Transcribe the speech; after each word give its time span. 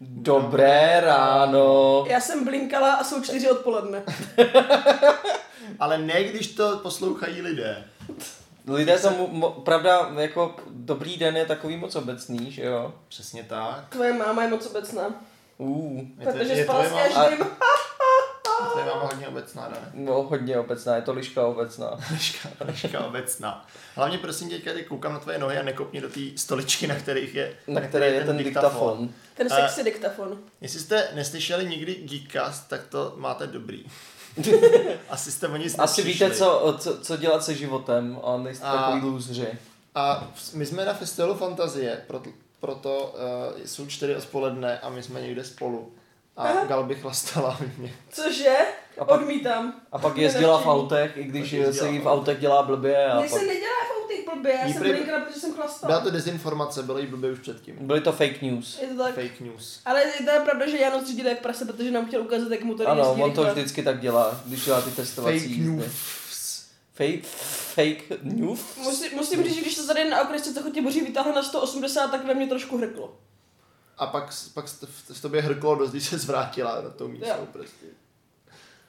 Dobré 0.00 1.00
ráno. 1.04 2.04
Já 2.08 2.20
jsem 2.20 2.44
blinkala 2.44 2.92
a 2.94 3.04
jsou 3.04 3.22
čtyři 3.22 3.50
odpoledne. 3.50 4.02
Ale 5.80 5.98
ne, 5.98 6.24
když 6.24 6.46
to 6.54 6.78
poslouchají 6.78 7.42
lidé. 7.42 7.84
Lidé 8.68 8.98
to, 8.98 9.10
mu- 9.10 9.26
mo- 9.40 9.52
pravda, 9.62 10.10
jako 10.18 10.56
dobrý 10.70 11.16
den 11.16 11.36
je 11.36 11.46
takový 11.46 11.76
moc 11.76 11.96
obecný, 11.96 12.52
že 12.52 12.62
jo? 12.64 12.94
Přesně 13.08 13.42
tak. 13.42 13.84
Tvoje 13.88 14.12
máma 14.12 14.42
je 14.42 14.48
moc 14.50 14.66
obecná. 14.66 15.02
Uh, 15.58 15.98
Je 16.18 16.26
to- 16.26 16.32
Protože 16.32 16.52
je 16.52 16.64
spala 16.64 16.84
s 16.84 16.92
každým. 16.92 17.46
To 18.72 18.78
je 18.78 18.84
máma 18.84 19.02
hodně 19.12 19.28
obecná, 19.28 19.68
ne? 19.68 19.90
no 19.94 20.22
hodně 20.22 20.58
obecná, 20.58 20.96
je 20.96 21.02
to 21.02 21.12
liška 21.12 21.46
obecná. 21.46 21.98
Liška, 22.12 22.48
liška 22.64 23.04
obecná. 23.06 23.66
Hlavně 23.94 24.18
prosím 24.18 24.48
tě, 24.50 24.58
tady 24.58 24.84
koukám 24.84 25.12
na 25.12 25.18
tvoje 25.18 25.38
nohy 25.38 25.58
a 25.58 25.62
nekopni 25.62 26.00
do 26.00 26.08
té 26.08 26.20
stoličky, 26.36 26.86
na 26.86 26.94
kterých 26.94 27.34
je, 27.34 27.54
Na 27.66 27.80
které 27.80 28.06
je 28.06 28.24
ten 28.24 28.36
diktafon. 28.36 29.08
Ten 29.34 29.52
A- 29.52 29.56
sexy 29.56 29.84
diktafon. 29.84 30.38
Jestli 30.60 30.80
jste 30.80 31.08
neslyšeli 31.14 31.66
nikdy 31.66 31.94
Geekcast, 31.94 32.68
tak 32.68 32.80
to 32.88 33.14
máte 33.16 33.46
dobrý. 33.46 33.84
Asi 35.10 35.32
jste 35.32 35.48
o 35.48 35.56
nic 35.56 35.78
Asi 35.78 36.00
nepřišli. 36.00 36.26
víte, 36.26 36.36
co, 36.38 36.76
co, 36.78 36.98
co 37.00 37.16
dělat 37.16 37.44
se 37.44 37.54
životem 37.54 38.18
a 38.24 38.36
nejste 38.36 38.64
A- 38.66 38.76
takový 38.76 39.00
lůzři. 39.02 39.48
A 39.94 40.28
my 40.54 40.66
jsme 40.66 40.84
na 40.84 40.94
festivalu 40.94 41.34
Fantazie, 41.34 42.00
proto, 42.06 42.30
proto 42.60 43.14
uh, 43.54 43.60
jsou 43.66 43.86
čtyři 43.86 44.16
odpoledne 44.16 44.78
a 44.78 44.88
my 44.88 45.02
jsme 45.02 45.20
někde 45.20 45.44
spolu. 45.44 45.92
A 46.38 46.42
Aha. 46.48 46.64
Galby 46.64 46.94
chlastala 46.94 47.58
mě. 47.78 47.92
Cože? 48.12 48.56
A 48.98 49.04
pak- 49.04 49.20
Odmítám. 49.20 49.74
A 49.92 49.98
pak 49.98 50.16
jezdila 50.16 50.60
v 50.60 50.66
autech, 50.66 51.16
i 51.16 51.24
když 51.24 51.50
se 51.72 51.88
jí 51.88 51.98
v 51.98 52.06
autech 52.06 52.38
dělá 52.40 52.62
blbě. 52.62 53.06
A 53.06 53.20
Mně 53.20 53.28
pak... 53.28 53.40
se 53.40 53.46
nedělá 53.46 53.74
v 53.88 54.02
autech 54.02 54.34
blbě, 54.34 54.52
já 54.52 54.68
jsem 54.72 54.82
prý- 54.82 54.92
blinkala, 54.92 55.20
protože 55.24 55.40
jsem 55.40 55.52
chlastala. 55.54 55.90
Byla 55.92 56.00
to 56.04 56.10
dezinformace, 56.10 56.82
bylo 56.82 56.98
jí 56.98 57.06
blbě 57.06 57.32
už 57.32 57.38
předtím. 57.38 57.76
Byly 57.80 58.00
to 58.00 58.12
fake 58.12 58.42
news. 58.42 58.78
Je 58.82 58.88
to 58.88 59.02
tak. 59.02 59.14
Fake 59.14 59.40
news. 59.40 59.80
Ale 59.84 60.00
je 60.04 60.12
to 60.12 60.44
pravda, 60.44 60.68
že 60.70 60.78
Janos 60.78 61.06
řídil 61.06 61.26
jak 61.26 61.38
prase, 61.38 61.64
protože 61.64 61.90
nám 61.90 62.06
chtěl 62.06 62.20
ukázat, 62.22 62.50
jak 62.50 62.62
mu 62.62 62.74
to 62.74 62.88
Ano, 62.88 63.12
on 63.12 63.32
to 63.32 63.44
vždycky 63.44 63.82
tak 63.82 64.00
dělá, 64.00 64.40
když 64.46 64.64
dělá 64.64 64.80
ty 64.80 64.90
testovací 64.90 65.38
Fake 65.38 65.50
jízdy. 65.50 65.70
news. 65.70 66.18
Fake, 66.94 67.24
fake 67.74 68.22
news? 68.22 68.60
Musím, 68.82 69.16
musím 69.16 69.44
říct, 69.44 69.54
že 69.54 69.60
když 69.60 69.74
to 69.76 69.86
tady 69.86 70.10
na 70.10 70.22
okresce 70.22 70.54
co 70.54 70.62
chotě 70.62 70.82
boží 70.82 71.00
vytáhla 71.00 71.32
na 71.34 71.42
180, 71.42 72.10
tak 72.10 72.24
ve 72.26 72.34
mně 72.34 72.46
trošku 72.46 72.78
hrklo. 72.78 73.16
A 73.98 74.06
pak, 74.06 74.34
pak 74.54 74.64
v, 75.12 75.22
tobě 75.22 75.42
hrklo 75.42 75.74
dost, 75.74 75.90
když 75.90 76.04
se 76.04 76.18
zvrátila 76.18 76.80
na 76.80 76.90
tou 76.90 77.08
místou 77.08 77.26
Jo. 77.26 77.46
prostě. 77.52 77.86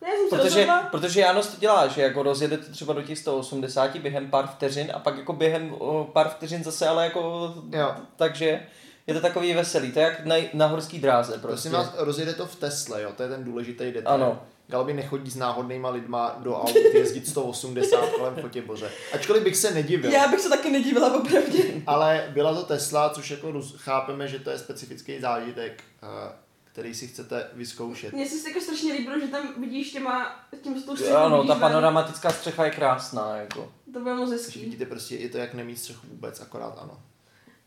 Ne, 0.02 0.08
Protože, 0.30 0.68
protože 0.92 1.22
Janos 1.22 1.48
to 1.48 1.60
dělá, 1.60 1.88
že 1.88 2.02
jako 2.02 2.24
rozjede 2.24 2.58
to 2.58 2.72
třeba 2.72 2.94
do 2.94 3.02
těch 3.02 3.18
180 3.18 3.96
během 3.98 4.30
pár 4.30 4.48
vteřin 4.48 4.92
a 4.96 5.00
pak 5.00 5.18
jako 5.18 5.34
během 5.34 5.74
o, 5.74 6.10
pár 6.14 6.30
vteřin 6.30 6.64
zase, 6.64 6.88
ale 6.88 7.04
jako 7.04 7.54
Jo. 7.72 7.96
takže 8.16 8.68
je 9.08 9.14
to 9.14 9.22
takový 9.22 9.54
veselý, 9.54 9.92
to 9.92 10.00
je 10.00 10.06
jak 10.06 10.26
na, 10.26 10.36
na 10.54 10.66
horský 10.66 11.00
dráze 11.00 11.32
prostě. 11.32 11.48
Prosím 11.48 11.72
vás, 11.72 11.94
rozjede 11.98 12.34
to 12.34 12.46
v 12.46 12.56
Tesle, 12.56 13.02
jo, 13.02 13.12
to 13.18 13.24
je 13.24 13.30
ten 13.30 13.44
důležitý 13.44 13.92
detail. 13.92 14.24
Ano. 14.24 14.44
Galby 14.70 14.94
nechodí 14.94 15.32
s 15.32 15.36
náhodnýma 15.36 15.90
lidma 15.90 16.36
do 16.40 16.56
aut 16.56 16.76
jezdit 16.94 17.28
180 17.28 18.10
kolem 18.10 18.36
fotě 18.36 18.62
boře. 18.62 18.92
Ačkoliv 19.14 19.44
bych 19.44 19.56
se 19.58 19.72
nedivil. 19.74 20.12
Já 20.12 20.28
bych 20.28 20.40
se 20.40 20.50
taky 20.50 20.70
nedivila 20.70 21.10
popravdě. 21.10 21.64
Ale 21.88 22.30
byla 22.34 22.54
to 22.56 22.64
Tesla, 22.64 23.10
což 23.10 23.32
jako 23.32 23.62
chápeme, 23.78 24.28
že 24.28 24.40
to 24.40 24.50
je 24.50 24.58
specifický 24.60 25.20
zážitek, 25.20 25.84
eh, 26.04 26.32
který 26.64 26.94
si 26.96 27.08
chcete 27.08 27.50
vyzkoušet. 27.54 28.14
Mně 28.14 28.26
se 28.30 28.50
jako 28.50 28.62
strašně 28.62 28.94
líbilo, 28.94 29.20
že 29.20 29.28
tam 29.28 29.62
vidíš 29.62 29.92
těma, 29.92 30.40
tím 30.62 30.80
s 30.80 30.84
tou 30.84 30.96
střechou 30.96 31.16
Ano, 31.18 31.44
ta 31.48 31.54
ven. 31.54 31.62
panoramatická 31.62 32.30
střecha 32.30 32.66
je 32.66 32.72
krásná, 32.72 33.36
jako. 33.38 33.72
To 33.94 34.00
bylo 34.00 34.16
moc 34.16 34.30
Takže 34.30 34.44
hezký. 34.46 34.60
vidíte 34.60 34.86
prostě, 34.86 35.16
je 35.16 35.30
to 35.30 35.38
jak 35.38 35.54
nemít 35.54 35.80
střechu 35.80 36.08
vůbec, 36.10 36.42
akorát 36.42 36.80
ano. 36.82 37.00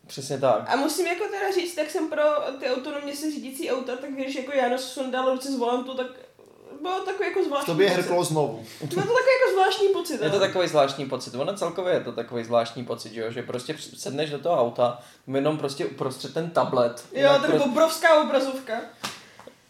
Přesně 0.06 0.39
tak. 0.39 0.64
A 0.70 0.77
musím 0.77 1.06
jako 1.06 1.25
teda 1.25 1.50
říct, 1.55 1.75
tak 1.75 1.91
jsem 1.91 2.11
pro 2.11 2.22
ty 2.61 2.66
autonomně 2.66 3.16
se 3.16 3.31
řídící 3.31 3.70
auta, 3.70 3.97
tak 3.97 4.11
když 4.11 4.34
jako 4.34 4.53
Janos 4.53 4.92
sundal 4.92 5.33
ruce 5.33 5.53
z 5.53 5.56
volantu, 5.59 5.94
tak 5.94 6.06
bylo 6.83 7.00
takový 7.00 7.28
jako 7.28 7.44
zvláštní 7.44 7.72
tobě 7.75 7.88
pocit. 7.91 8.00
hrklo 8.02 8.25
znovu. 8.25 8.64
Bylo 8.80 8.88
to 8.91 8.97
takový 8.97 9.30
jako 9.41 9.52
zvláštní 9.52 9.88
pocit. 9.88 10.22
Je 10.22 10.30
to 10.30 10.38
takový 10.41 10.69
zvláštní 10.69 11.06
pocit. 11.06 11.34
Ono 11.34 11.54
celkově 11.56 11.94
je 11.94 12.00
to 12.00 12.12
takový 12.12 12.44
zvláštní 12.44 12.84
pocit, 12.84 13.12
že, 13.12 13.20
jo? 13.20 13.31
že 13.32 13.43
prostě 13.43 13.76
sedneš 13.97 14.31
do 14.31 14.38
toho 14.38 14.60
auta, 14.60 14.98
jenom 15.34 15.59
prostě 15.59 15.87
uprostřed 15.87 16.34
ten 16.34 16.50
tablet. 16.50 17.04
Jo, 17.12 17.19
jinak 17.19 17.41
tak 17.42 17.50
pro- 17.50 17.65
obrovská 17.65 18.22
obrazovka. 18.22 18.81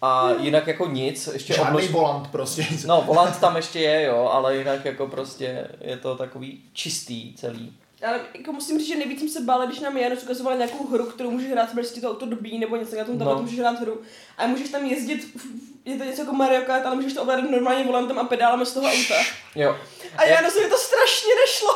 A 0.02 0.30
jinak 0.40 0.66
jako 0.66 0.86
nic, 0.86 1.26
ještě 1.32 1.52
Žádný 1.54 1.68
odlož... 1.76 1.90
volant 1.90 2.28
prostě. 2.30 2.66
No, 2.86 3.02
volant 3.06 3.40
tam 3.40 3.56
ještě 3.56 3.80
je, 3.80 4.02
jo, 4.06 4.30
ale 4.32 4.56
jinak 4.56 4.84
jako 4.84 5.06
prostě 5.06 5.68
je 5.80 5.96
to 5.96 6.16
takový 6.16 6.62
čistý 6.72 7.34
celý. 7.34 7.72
Ale 8.08 8.20
jako 8.38 8.52
musím 8.52 8.78
říct, 8.78 8.88
že 8.88 8.96
nejvíc 8.98 9.18
jsem 9.18 9.28
se 9.28 9.40
bála, 9.40 9.64
když 9.64 9.80
nám 9.80 9.96
Janus 9.96 10.22
ukazoval 10.22 10.56
nějakou 10.56 10.86
hru, 10.86 11.04
kterou 11.06 11.30
můžeš 11.30 11.50
hrát, 11.50 11.72
prostě 11.72 12.00
to 12.00 12.10
auto 12.10 12.26
dobí 12.26 12.58
nebo 12.58 12.76
něco 12.76 12.96
na 12.96 13.04
tom 13.04 13.18
tabletu 13.18 13.36
No. 13.38 13.42
můžeš 13.42 13.58
hrát 13.58 13.80
hru. 13.80 14.00
A 14.38 14.46
můžeš 14.46 14.68
tam 14.68 14.84
jezdit, 14.84 15.36
je 15.84 15.97
to 15.98 16.04
něco 16.04 16.22
jako 16.22 16.32
Mario 16.32 16.62
Kart, 16.62 16.87
ale 16.87 16.94
můžeš 16.97 17.12
to 17.12 17.22
ovládat 17.22 17.50
normálně 17.50 17.84
volantem 17.84 18.19
a 18.19 18.25
pedálem 18.25 18.66
z 18.66 18.72
toho 18.72 18.87
auta. 18.87 19.15
Jo. 19.54 19.76
A 20.16 20.25
Jak- 20.25 20.41
Janus 20.41 20.54
mi 20.62 20.70
to 20.70 20.76
strašně 20.76 21.31
nešlo. 21.47 21.69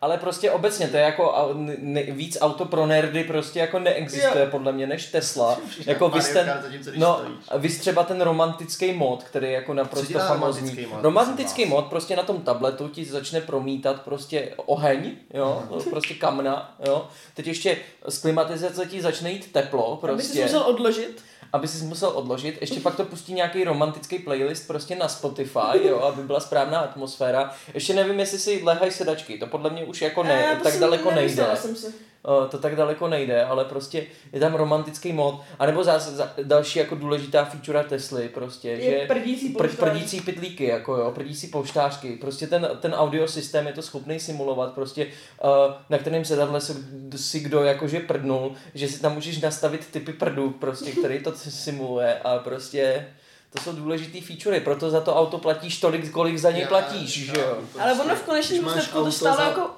Ale 0.00 0.18
prostě 0.18 0.50
obecně 0.50 0.88
to 0.88 0.96
je 0.96 1.02
jako 1.02 1.50
ne, 1.80 2.02
víc 2.02 2.38
auto 2.40 2.64
pro 2.64 2.86
nerdy 2.86 3.24
prostě 3.24 3.58
jako 3.58 3.78
neexistuje 3.78 4.44
Jo. 4.44 4.50
podle 4.50 4.72
mě 4.72 4.86
než 4.86 5.06
Tesla. 5.06 5.58
jako 5.86 6.08
vy 6.08 6.18
Mario 6.18 6.30
jste, 6.30 6.62
no, 6.96 7.20
vy 7.58 7.68
třeba 7.68 8.02
ten 8.02 8.20
romantický 8.20 8.92
mod, 8.92 9.24
který 9.24 9.46
je 9.46 9.52
jako 9.52 9.74
naprosto 9.74 10.06
dělá 10.12 10.28
famózní. 10.28 10.60
romantický 10.60 10.86
mod, 10.94 11.02
Romantický 11.02 11.66
mod 11.66 11.86
prostě 11.86 12.16
na 12.16 12.22
tom 12.22 12.40
tabletu 12.42 12.88
ti 12.88 13.04
začne 13.04 13.40
promítat 13.40 14.02
prostě 14.02 14.52
oheň, 14.56 15.16
jo, 15.34 15.62
prostě 15.90 16.14
kamna, 16.14 16.74
jo. 16.86 17.08
Teď 17.34 17.46
ještě 17.46 17.76
z 18.08 18.18
klimatizace 18.18 18.86
ti 18.86 19.02
začne 19.02 19.30
jít 19.30 19.52
teplo 19.52 19.98
Aby 20.12 20.22
si 20.22 20.28
prostě 20.28 20.42
musel 20.42 20.60
odložit. 20.62 21.22
Aby 21.52 21.68
si 21.68 21.84
musel 21.84 22.08
odložit, 22.08 22.58
ještě 22.60 22.80
pak 22.80 22.96
to 22.96 23.04
pustí 23.04 23.34
nějaký 23.34 23.64
romantický 23.64 24.18
playlist 24.18 24.66
prostě 24.66 24.96
na 24.96 25.08
Spotify, 25.08 25.86
jo, 25.88 26.00
aby 26.00 26.22
byla 26.22 26.40
správná 26.40 26.78
atmosféra. 26.78 27.50
Ještě 27.74 27.94
nevím, 27.94 28.20
jestli 28.20 28.38
si 28.38 28.60
lehají 28.64 28.90
sedačky, 28.90 29.38
to 29.38 29.46
podle 29.46 29.70
mě 29.70 29.84
už 29.84 30.02
jako 30.02 30.22
ne, 30.22 30.56
to 30.56 30.64
tak 30.64 30.72
jsem 30.72 30.80
daleko 30.80 31.10
nejde. 31.10 31.46
si. 31.56 31.86
Eh, 32.24 32.48
to 32.48 32.58
tak 32.58 32.76
daleko 32.76 33.08
nejde, 33.08 33.44
ale 33.44 33.64
prostě 33.64 34.06
je 34.32 34.40
tam 34.40 34.54
romantický 34.54 35.12
mod. 35.12 35.40
A 35.58 35.66
nebo 35.66 35.84
zase 35.84 36.10
za, 36.10 36.32
další 36.42 36.78
jako 36.78 36.94
důležitá 36.94 37.44
feature 37.44 37.84
Tesly 37.84 38.28
prostě, 38.28 38.68
Je 38.68 39.00
že 39.00 39.06
prdící 39.06 39.48
pr, 39.48 39.68
prdící 39.68 40.20
pytlíky, 40.20 40.64
jako 40.64 40.96
jo, 40.96 41.10
prdící 41.10 41.46
poštářky. 41.46 42.16
Prostě 42.16 42.46
ten, 42.46 42.68
ten 42.80 42.94
audio 42.94 43.28
systém 43.28 43.66
je 43.66 43.72
to 43.72 43.82
schopný 43.82 44.20
simulovat, 44.20 44.72
prostě 44.72 45.06
uh, 45.06 45.50
na 45.90 45.98
kterém 45.98 46.24
sedadle 46.24 46.60
si, 46.60 46.72
si 47.16 47.40
kdo 47.40 47.62
jakože 47.62 48.00
prdnul, 48.00 48.52
že 48.74 48.88
si 48.88 49.00
tam 49.00 49.14
můžeš 49.14 49.40
nastavit 49.40 49.86
typy 49.86 50.12
prdů, 50.12 50.50
prostě, 50.50 50.92
který 50.92 51.18
to 51.18 51.32
simuluje 51.36 52.18
a 52.18 52.38
prostě 52.38 53.06
to 53.52 53.62
jsou 53.62 53.72
důležitý 53.72 54.20
featurey, 54.20 54.60
proto 54.60 54.90
za 54.90 55.00
to 55.00 55.16
auto 55.16 55.38
platíš 55.38 55.80
tolik, 55.80 56.10
kolik 56.10 56.38
za 56.38 56.50
něj 56.50 56.60
Já- 56.62 56.68
platíš, 56.68 57.18
já- 57.18 57.34
že 57.34 57.40
jo. 57.40 57.58
Ale 57.80 57.92
ono 57.92 58.16
v 58.16 58.22
konečném 58.22 58.58
Když 58.58 58.66
máš 58.74 58.74
důsledku 58.84 59.04
to 59.04 59.12
stálo 59.12 59.36
za- 59.36 59.42
jako, 59.42 59.70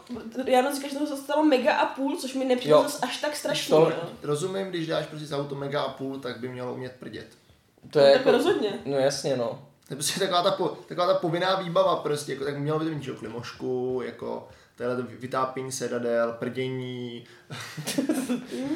Janus 0.47 0.75
říká, 0.77 0.89
že 0.89 0.99
to 0.99 1.17
stálo 1.17 1.45
mega 1.45 1.77
a 1.77 1.87
půl, 1.87 2.17
což 2.17 2.35
mi 2.35 2.45
nepřijde 2.45 2.75
až 3.03 3.17
tak 3.17 3.37
strašný. 3.37 3.71
To- 3.71 3.81
no. 3.91 4.09
Rozumím, 4.23 4.67
když 4.67 4.87
dáš 4.87 5.07
prostě 5.07 5.27
za 5.27 5.39
auto 5.39 5.55
mega 5.55 5.83
a 5.83 5.89
půl, 5.93 6.19
tak 6.19 6.41
by 6.41 6.49
mělo 6.49 6.75
umět 6.75 6.93
prdět. 7.01 7.27
To 7.91 7.99
je 7.99 8.13
tak 8.13 8.21
jako, 8.21 8.31
rozhodně. 8.31 8.73
no 8.87 8.97
jasně 8.99 9.37
no. 9.37 9.47
To 9.89 9.95
je 9.95 9.97
prostě 9.97 10.21
taková 10.21 10.43
ta, 10.43 10.51
po, 10.51 10.69
taková 10.69 11.07
ta 11.07 11.15
povinná 11.19 11.55
výbava 11.55 11.97
prostě, 11.97 12.33
jako, 12.33 12.45
tak 12.45 12.59
mělo 12.59 12.79
by 12.79 12.85
to 12.85 12.91
mít 12.91 13.03
že 13.03 13.11
jo, 13.11 13.17
klimošku, 13.17 14.03
jako 14.05 14.49
tohle 14.81 14.97
to 15.03 15.09
vytápění 15.21 15.73
sedadel, 15.73 16.33
prdění, 16.39 17.25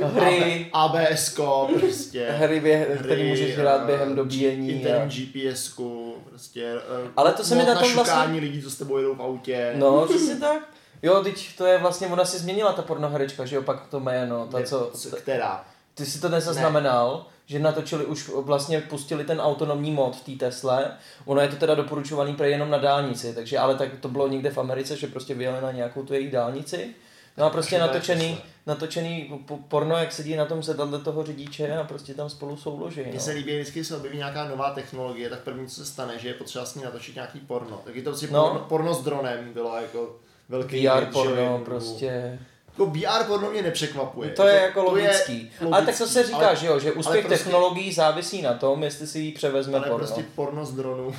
Hry, 0.03 0.71
ABS, 0.73 1.41
prostě. 1.81 2.31
hry, 2.31 2.61
běh, 2.61 2.99
který 3.01 3.21
hry, 3.23 3.29
můžeš 3.31 3.57
hrát 3.59 3.81
eh, 3.83 3.87
během 3.87 4.09
G- 4.09 4.15
dobíjení. 4.17 4.71
A... 4.71 4.73
Interní 4.77 5.11
GPSku, 5.27 6.15
prostě. 6.31 6.65
eh, 6.75 7.11
Ale 7.17 7.33
to 7.33 7.45
se 7.45 7.55
mi 7.55 7.65
na 7.65 7.75
tom 7.75 7.95
vlastně- 7.95 8.41
lidí, 8.41 8.63
co 8.63 8.71
s 8.71 8.77
tebou 8.77 8.97
jedou 8.97 9.15
v 9.15 9.23
autě. 9.23 9.73
No, 9.77 10.07
přesně 10.07 10.37
tak. 10.37 10.63
Jo, 11.03 11.21
teď 11.25 11.57
to 11.57 11.67
je 11.67 11.79
vlastně, 11.79 12.07
ona 12.07 12.25
si 12.25 12.39
změnila 12.39 12.73
ta 12.73 12.83
pornoherečka, 12.83 13.45
že 13.47 13.57
jo, 13.57 13.63
pak 13.63 13.87
to 13.87 14.01
jméno, 14.01 14.47
ta 14.47 14.63
co- 14.63 14.91
Která? 15.17 15.65
Ty 15.95 16.07
si 16.07 16.21
to 16.21 16.29
nezaznamenal, 16.29 17.27
že 17.47 17.59
natočili 17.59 18.05
už, 18.05 18.29
vlastně 18.29 18.81
pustili 18.81 19.25
ten 19.25 19.41
autonomní 19.41 19.91
mod 19.93 20.17
v 20.17 20.25
té 20.25 20.33
Tesle, 20.47 20.91
ono 21.25 21.41
je 21.41 21.49
to 21.49 21.57
teda 21.57 21.75
doporučovaný 21.75 22.35
pro 22.35 22.47
jenom 22.47 22.71
na 22.71 22.79
dálnici, 22.79 23.35
takže 23.35 23.59
ale 23.59 23.75
tak 23.75 23.89
to 24.01 24.09
bylo 24.09 24.29
někde 24.29 24.51
v 24.51 24.59
Americe, 24.59 24.97
že 24.97 25.07
prostě 25.07 25.35
vyjeli 25.35 25.61
na 25.61 25.73
nějakou 25.73 26.03
tu 26.03 26.15
jejich 26.15 26.33
dálnici, 26.33 26.91
no 27.37 27.45
a 27.45 27.51
prostě 27.51 27.79
natočený, 27.79 28.39
natočený 28.67 29.43
po- 29.47 29.57
porno, 29.57 29.97
jak 29.97 30.13
sedí 30.13 30.37
na 30.37 30.45
tom 30.45 30.63
sedadle 30.63 30.99
toho 30.99 31.25
řidiče 31.25 31.77
a 31.77 31.85
prostě 31.85 32.15
tam 32.15 32.31
spolu 32.31 32.57
souloží, 32.57 33.01
Mně 33.01 33.13
no. 33.15 33.21
se 33.21 33.31
líbí, 33.31 33.53
vždycky 33.53 33.79
když 33.79 33.89
se 33.89 33.97
objeví 33.97 34.17
nějaká 34.19 34.49
nová 34.49 34.71
technologie, 34.71 35.31
tak 35.31 35.41
první, 35.41 35.67
co 35.67 35.75
se 35.75 35.85
stane, 35.87 36.19
že 36.19 36.29
je 36.29 36.35
potřeba 36.35 36.65
s 36.65 36.75
ní 36.75 36.83
natočit 36.85 37.15
nějaký 37.15 37.41
porno. 37.41 37.81
Tak 37.85 37.97
je 37.97 38.03
to 38.03 38.11
prostě 38.11 38.29
No. 38.31 38.43
porno, 38.45 38.61
porno, 38.69 38.95
s 38.95 39.03
dronem, 39.05 39.53
bylo 39.53 39.77
jako 39.77 40.17
velký 40.49 40.87
VR 40.89 41.05
porno, 41.13 41.63
prostě. 41.65 42.39
Jako 42.79 42.87
VR 42.87 43.25
porno 43.27 43.51
mě 43.51 43.63
nepřekvapuje. 43.63 44.31
To 44.31 44.47
je 44.47 44.61
jako 44.63 44.83
to 44.83 44.97
je 44.97 45.05
logický. 45.07 45.53
Ale 45.73 45.87
tak 45.87 45.95
co 45.95 46.07
se 46.07 46.23
říká, 46.23 46.47
ale, 46.47 46.57
že 46.57 46.67
jo, 46.67 46.79
že 46.79 46.93
úspěch 46.93 47.27
prostě- 47.27 47.51
takový 47.51 47.93
závisí 47.93 48.43
na 48.43 48.55
tom, 48.55 48.83
jestli 48.83 49.07
si 49.07 49.19
ji 49.19 49.33
převezme 49.33 49.79
ale 49.79 49.89
porno. 49.89 50.07
prostě 50.07 50.25
porno 50.35 50.67
z 50.67 50.73
dronu, 50.73 51.15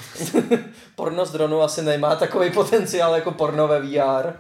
Porno 0.96 1.26
z 1.26 1.32
dronu 1.32 1.62
asi 1.62 1.82
nemá 1.82 2.16
takový 2.16 2.52
potenciál 2.52 3.16
jako 3.16 3.32
porno 3.32 3.68
ve 3.68 3.80
VR. 3.82 4.34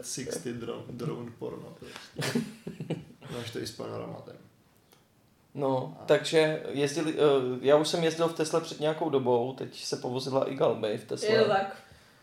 360 0.00 0.48
drone, 0.52 0.82
drone 0.90 1.30
porno. 1.38 1.68
Prostě. 1.78 2.38
Máš 3.36 3.50
to 3.50 3.58
i 3.58 3.66
s 3.66 3.70
panoramatem. 3.70 4.36
No, 5.54 5.96
takže 6.06 6.62
jezdili, 6.70 7.12
uh, 7.12 7.18
já 7.60 7.76
už 7.76 7.88
jsem 7.88 8.04
jezdil 8.04 8.28
v 8.28 8.32
Tesle 8.34 8.60
před 8.60 8.80
nějakou 8.80 9.10
dobou, 9.10 9.52
teď 9.52 9.84
se 9.84 9.96
povozila 9.96 10.50
i 10.50 10.54
Galby 10.54 10.98
v 10.98 11.04
Tesle. 11.04 11.28
Je 11.28 11.42
to 11.42 11.48
tak. 11.48 11.76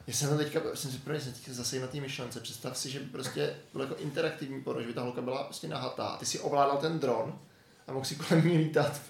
Já 0.07 0.13
jsem 0.13 0.29
to 0.29 0.37
teďka, 0.37 0.59
jsem 0.73 0.91
si 0.91 0.97
prvně 0.97 1.21
jsem 1.21 1.33
teďka 1.33 1.53
zase 1.53 1.79
na 1.79 1.87
té 1.87 1.99
myšlence. 1.99 2.39
Představ 2.39 2.77
si, 2.77 2.89
že 2.89 2.99
prostě 2.99 3.55
bylo 3.73 3.83
jako 3.83 3.95
interaktivní 3.95 4.63
porno, 4.63 4.81
že 4.81 4.87
by 4.87 4.93
ta 4.93 5.01
holka 5.01 5.21
byla 5.21 5.43
prostě 5.43 5.67
nahatá. 5.67 6.17
Ty 6.19 6.25
si 6.25 6.39
ovládal 6.39 6.77
ten 6.77 6.99
dron 6.99 7.39
a 7.87 7.91
mohl 7.91 8.05
si 8.05 8.15
kolem 8.15 8.47
ní 8.47 8.57
lítat. 8.57 9.01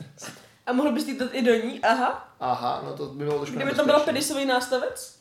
A 0.65 0.73
mohl 0.73 0.91
bys 0.91 1.05
lítat 1.05 1.29
i 1.31 1.41
do 1.41 1.55
ní? 1.55 1.81
Aha. 1.81 2.35
Aha, 2.39 2.81
no 2.85 2.93
to 2.93 3.05
by 3.05 3.25
bylo 3.25 3.37
trošku 3.37 3.55
Kdyby 3.55 3.75
tam 3.75 3.85
byl 3.85 3.99
pedisový 3.99 4.45
nástavec? 4.45 5.19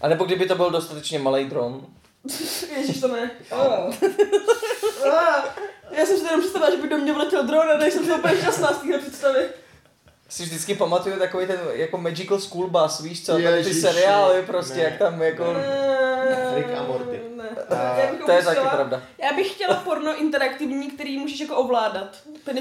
A 0.00 0.08
nebo 0.08 0.24
kdyby 0.24 0.46
to 0.46 0.54
byl 0.54 0.70
dostatečně 0.70 1.18
malý 1.18 1.44
dron. 1.44 1.86
Ježiš, 2.76 3.00
to 3.00 3.08
ne. 3.08 3.30
Oh. 3.50 3.94
Já 5.90 6.06
jsem 6.06 6.18
si 6.18 6.24
jenom 6.24 6.40
představila, 6.40 6.70
že 6.70 6.82
by 6.82 6.88
do 6.88 6.98
mě 6.98 7.12
vletěl 7.12 7.46
dron 7.46 7.70
a 7.70 7.76
nejsem 7.76 8.06
to 8.06 8.16
úplně 8.16 8.36
šťastná 8.36 8.72
z 8.72 8.78
téhle 8.78 8.98
představy. 8.98 9.48
Si 10.28 10.42
vždycky 10.42 10.74
pamatuju 10.74 11.18
takový 11.18 11.46
ten 11.46 11.60
jako 11.72 11.98
Magical 11.98 12.38
School 12.40 12.66
Bus, 12.68 13.00
víš 13.00 13.24
co, 13.26 13.32
tady 13.32 13.44
ty 13.44 13.50
Ježiši, 13.52 13.80
seriály 13.80 14.42
prostě, 14.42 14.76
ne. 14.76 14.82
jak 14.82 14.98
tam 14.98 15.22
jako... 15.22 15.44
Rick 16.54 16.68
a 16.78 16.82
Morty. 16.82 17.20
Ne. 17.36 17.44
A- 17.76 18.26
To 18.26 18.32
je 18.32 18.42
taky 18.42 18.60
pravda. 18.60 19.02
Já 19.18 19.32
bych 19.32 19.52
chtěla 19.52 19.74
porno 19.74 20.20
interaktivní, 20.20 20.90
který 20.90 21.18
můžeš 21.18 21.40
jako 21.40 21.56
ovládat. 21.56 22.16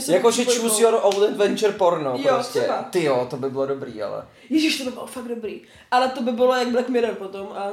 Jakože 0.08 0.42
přípojkou. 0.42 0.62
choose 0.68 0.82
your 0.82 1.00
own 1.04 1.24
adventure 1.24 1.74
porno 1.74 2.14
Jo, 2.18 2.34
prostě. 2.34 2.60
třeba. 2.60 2.84
Ty 2.84 3.04
jo, 3.04 3.28
to 3.30 3.38
by 3.38 3.50
bylo 3.50 3.66
dobrý, 3.66 4.04
ale... 4.04 4.26
Ježíš, 4.50 4.78
to 4.78 4.84
by 4.84 4.92
bylo 4.92 5.08
fakt 5.08 5.28
dobrý. 5.28 5.62
Ale 5.92 6.10
to 6.10 6.22
by 6.22 6.32
bylo 6.32 6.56
jak 6.56 6.68
Black 6.68 6.90
Mirror 6.90 7.16
potom 7.16 7.48
a... 7.56 7.72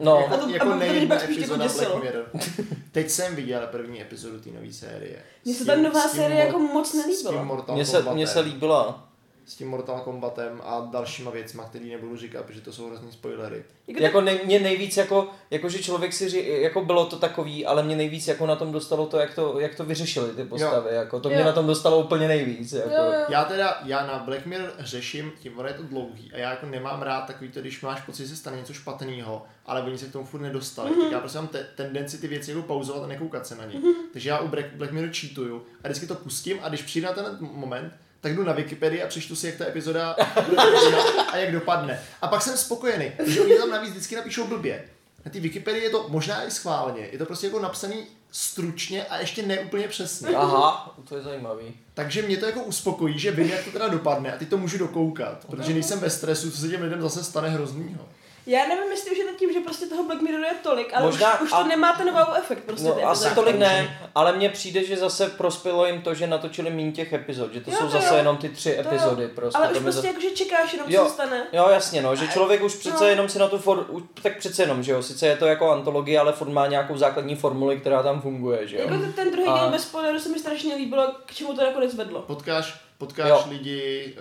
No, 0.00 0.16
jako, 0.20 0.34
A 0.34 0.36
to- 0.38 0.46
a 0.46 0.50
jako 0.50 0.68
to 0.68 0.74
mě 0.76 1.06
pak 1.08 1.20
spíš 1.20 1.36
jako 1.36 1.40
epizoda 1.54 1.64
děsilo. 1.64 1.90
Black 1.90 2.04
Mirror. 2.04 2.26
Teď 2.92 3.10
jsem 3.10 3.36
viděl 3.36 3.66
první 3.70 4.02
epizodu 4.02 4.40
té 4.40 4.50
nové 4.50 4.72
série. 4.72 5.16
Mně 5.44 5.54
se 5.54 5.64
ta 5.64 5.76
nová 5.76 6.08
série 6.08 6.44
jako 6.46 6.58
moc 6.58 6.94
nelíbila. 6.94 7.64
Mně 7.74 7.84
se, 7.86 8.02
mně 8.12 8.26
se 8.26 8.40
líbila. 8.40 9.08
S 9.52 9.54
tím 9.54 9.68
Mortal 9.68 10.00
Kombatem 10.00 10.60
a 10.64 10.88
dalšíma 10.92 11.30
věcma, 11.30 11.64
který 11.64 11.90
nebudu 11.90 12.16
říkat, 12.16 12.44
protože 12.44 12.60
to 12.60 12.72
jsou 12.72 12.86
hrozný 12.86 13.12
spoilery. 13.12 13.64
Jako, 13.86 14.02
Jako 14.02 14.20
nej, 14.20 14.40
mě 14.44 14.60
nejvíc 14.60 14.96
jako, 14.96 15.28
jako, 15.50 15.68
že 15.68 15.82
člověk 15.82 16.12
si 16.12 16.28
ří, 16.28 16.60
jako 16.62 16.84
bylo 16.84 17.06
to 17.06 17.16
takový, 17.18 17.66
ale 17.66 17.82
mě 17.82 17.96
nejvíc 17.96 18.28
jako 18.28 18.46
na 18.46 18.56
tom 18.56 18.72
dostalo 18.72 19.06
to, 19.06 19.18
jak 19.18 19.34
to, 19.34 19.60
jak 19.60 19.74
to 19.74 19.84
vyřešili 19.84 20.30
ty 20.34 20.44
postavy, 20.44 20.94
jako 20.94 21.20
to 21.20 21.28
mě 21.28 21.38
Jo. 21.38 21.44
na 21.44 21.52
tom 21.52 21.66
dostalo 21.66 21.98
úplně 21.98 22.28
nejvíc, 22.28 22.72
jako. 22.72 22.90
Jo, 22.90 23.04
jo. 23.04 23.24
Já 23.28 23.44
teda, 23.44 23.80
já 23.84 24.06
na 24.06 24.18
Black 24.18 24.46
Mirror 24.46 24.72
řeším, 24.78 25.32
tím 25.40 25.52
je 25.66 25.72
to 25.74 25.82
dlouhý 25.82 26.32
a 26.32 26.38
já 26.38 26.50
jako 26.50 26.66
nemám 26.66 27.02
rád 27.02 27.20
takový 27.26 27.50
to, 27.50 27.60
když 27.60 27.80
máš 27.82 28.00
pocit, 28.00 28.22
že 28.22 28.28
se 28.28 28.36
stane 28.36 28.56
něco 28.56 28.72
špatného, 28.72 29.42
ale 29.66 29.82
oni 29.82 29.98
se 29.98 30.06
k 30.06 30.12
tomu 30.12 30.24
furt 30.24 30.40
nedostali. 30.40 30.90
Mhm. 30.90 30.98
Mm-hmm. 30.98 31.02
Tak 31.04 31.12
já 31.12 31.20
prostě 31.20 31.38
mám 31.38 31.48
te- 31.48 31.66
tendenci 31.76 32.18
ty 32.18 32.28
věci 32.28 32.50
jako 32.50 32.62
pauzovat 32.62 33.02
a 33.02 33.06
nekoukat 33.06 33.46
se 33.46 33.54
na 33.56 33.64
ně. 33.64 33.78
Mhm. 33.78 33.82
Mm-hmm. 33.88 34.12
Takže 34.12 34.28
já 34.28 34.38
u 34.38 34.48
Black, 34.48 34.66
Black 34.74 34.92
Mirror 34.92 35.12
cheatuju 35.14 35.62
a 35.84 35.88
vždycky 35.88 36.06
to 36.06 36.14
pustím 36.14 36.58
a 36.62 36.68
když 36.68 36.82
přijde 36.82 37.06
na 37.06 37.12
ten 37.12 37.36
moment, 37.40 37.92
tak 38.22 38.36
jdu 38.36 38.44
na 38.44 38.52
Wikipedii 38.52 39.02
a 39.02 39.06
přečtu 39.06 39.36
si, 39.36 39.46
jak 39.46 39.56
ta 39.56 39.66
epizoda 39.66 40.10
a 41.32 41.36
jak 41.36 41.52
dopadne. 41.52 42.00
A 42.22 42.28
pak 42.28 42.42
jsem 42.42 42.56
spokojený, 42.56 43.12
protože 43.16 43.40
oni 43.40 43.58
tam 43.58 43.70
navíc 43.70 43.90
vždycky 43.90 44.16
napíšou 44.16 44.46
blbě. 44.46 44.84
Na 45.24 45.32
té 45.32 45.40
Wikipedii 45.40 45.82
je 45.82 45.90
to 45.90 46.06
možná 46.08 46.46
i 46.46 46.50
schválně, 46.50 47.08
je 47.12 47.18
to 47.18 47.26
prostě 47.26 47.46
jako 47.46 47.60
napsaný 47.60 48.06
stručně 48.32 49.04
a 49.04 49.18
ještě 49.18 49.46
neúplně 49.46 49.88
přesně. 49.88 50.36
Aha, 50.36 50.94
to 51.08 51.16
je 51.16 51.22
zajímavý. 51.22 51.64
Takže 51.94 52.22
mě 52.22 52.36
to 52.36 52.46
jako 52.46 52.62
uspokojí, 52.62 53.18
že 53.18 53.30
vím, 53.30 53.48
jak 53.48 53.64
to 53.64 53.70
teda 53.70 53.88
dopadne 53.88 54.32
a 54.34 54.38
teď 54.38 54.48
to 54.48 54.58
můžu 54.58 54.78
dokoukat, 54.78 55.44
protože 55.46 55.72
nejsem 55.74 56.00
ve 56.00 56.10
stresu, 56.10 56.50
co 56.50 56.56
se 56.56 56.68
těm 56.68 56.82
lidem 56.82 57.02
zase 57.02 57.24
stane 57.24 57.48
hroznýho. 57.48 58.08
Já 58.46 58.66
nevím, 58.68 58.90
jestli 58.90 59.10
už 59.10 59.18
je 59.18 59.24
to 59.24 59.34
tím, 59.38 59.52
že 59.52 59.60
prostě 59.60 59.86
toho 59.86 60.04
Black 60.04 60.20
Mirroru 60.20 60.42
je 60.44 60.54
tolik, 60.62 60.94
ale 60.94 61.06
Možná- 61.06 61.34
už, 61.34 61.40
už 61.42 61.50
to 61.50 61.56
a- 61.56 61.66
nemá 61.66 61.92
ten 61.92 62.10
wow 62.12 62.34
efekt 62.38 62.64
prostě. 62.64 62.88
No 62.88 62.92
asi 62.94 63.02
epizody. 63.26 63.34
tolik 63.34 63.54
to 63.54 63.60
ne, 63.60 64.00
ale 64.14 64.32
mně 64.32 64.48
přijde, 64.48 64.84
že 64.84 64.96
zase 64.96 65.28
prospělo 65.28 65.86
jim 65.86 66.02
to, 66.02 66.14
že 66.14 66.26
natočili 66.26 66.70
méně 66.70 66.92
těch 66.92 67.12
epizod, 67.12 67.52
že 67.54 67.60
to 67.60 67.70
Jo, 67.70 67.76
jsou 67.76 67.84
to 67.84 67.90
zase 67.90 68.06
jo. 68.08 68.14
jenom 68.16 68.36
ty 68.36 68.48
tři 68.48 68.70
To 68.74 68.80
jo. 68.80 68.86
epizody 68.88 69.28
prostě. 69.28 69.58
Ale 69.58 69.68
to 69.68 69.74
už 69.74 69.80
prostě 69.82 69.96
zase- 69.96 70.06
jakože 70.06 70.30
čekáš 70.30 70.72
jenom, 70.72 70.88
Jo. 70.90 71.02
co 71.02 71.08
se 71.08 71.14
stane. 71.14 71.46
Jo, 71.52 71.68
jasně, 71.68 72.02
no, 72.02 72.16
že 72.16 72.28
člověk 72.28 72.62
už 72.62 72.74
přece 72.74 73.04
no. 73.04 73.10
jenom 73.10 73.28
si 73.28 73.38
na 73.38 73.48
tu 73.48 73.58
for, 73.58 73.86
tak 74.22 74.38
přece 74.38 74.62
jenom, 74.62 74.82
že 74.82 74.92
jo, 74.92 75.02
sice 75.02 75.26
je 75.26 75.36
to 75.36 75.46
jako 75.46 75.70
antologie, 75.70 76.20
ale 76.20 76.32
furt 76.32 76.48
má 76.50 76.66
nějakou 76.66 76.96
základní 76.96 77.36
formuli, 77.36 77.76
která 77.80 78.02
tam 78.02 78.20
funguje, 78.20 78.66
že 78.68 78.76
jo. 78.76 78.82
Jako 78.82 78.98
ten, 79.02 79.12
ten 79.12 79.30
druhý 79.32 79.48
A- 79.48 79.58
díl 79.58 79.70
bez 79.70 79.82
spoileru 79.82 80.20
se 80.20 80.28
mi 80.28 80.38
strašně 80.38 80.74
líbilo, 80.74 81.14
k 81.26 81.34
čemu 81.34 81.54
to 81.54 81.64
nakonec 81.64 81.94
vedlo. 81.94 82.22
Potkáš, 82.22 82.74
potkáš 83.02 83.28
Jo. 83.28 83.44
lidi, 83.48 84.14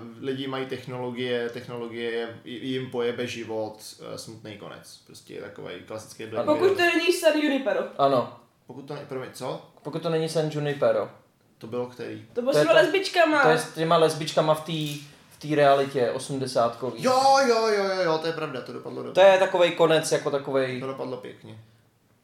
uh, 0.00 0.24
lidi 0.24 0.46
mají 0.46 0.66
technologie, 0.66 1.50
technologie 1.50 2.38
jim 2.44 2.90
pojebe 2.90 3.26
život, 3.26 3.76
uh, 4.00 4.16
smutný 4.16 4.56
konec. 4.56 5.00
Prostě 5.06 5.34
je 5.34 5.40
takový 5.40 5.68
klasický 5.86 6.26
Black 6.26 6.46
Pokud 6.46 6.68
to 6.68 6.82
není 6.82 7.12
San 7.12 7.38
Junipero. 7.38 7.80
Ano, 7.98 8.40
Pokud 8.66 8.82
to 8.82 8.94
ne, 8.94 9.00
promiň, 9.08 9.28
co? 9.32 9.62
pokud 9.82 10.02
to 10.02 10.08
není 10.10 10.28
San 10.28 10.50
Junipero. 10.52 11.08
To 11.58 11.66
bylo 11.66 11.86
který? 11.86 12.26
To 12.32 12.40
bylo 12.42 12.52
To 12.52 12.58
s 12.58 12.62
těma 12.62 12.72
to- 12.74 12.78
lesbičkama. 12.80 13.42
To 13.42 13.48
je 13.48 13.58
s 13.58 13.72
těma 13.74 13.96
lesbičkama 13.96 14.54
v 14.54 14.60
té 14.64 15.06
v 15.30 15.38
té 15.48 15.54
realitě 15.56 16.10
80 16.10 16.78
Jo, 16.96 17.20
jo, 17.48 17.66
jo, 17.68 17.84
jo, 17.84 18.02
jo, 18.04 18.18
to 18.18 18.26
je 18.26 18.32
pravda, 18.32 18.60
to 18.60 18.72
dopadlo 18.72 18.98
To 19.02 19.06
dobře. 19.06 19.20
je 19.20 19.38
takovej 19.38 19.70
konec, 19.70 20.12
jako 20.12 20.30
takovej 20.30 20.80
To 20.80 20.86
dopadlo 20.86 21.16
pěkně. 21.16 21.58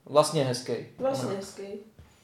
vlastně 0.06 0.44
hezký. 0.44 0.72
Vlastně 0.99 1.37
hezký. 1.37 1.62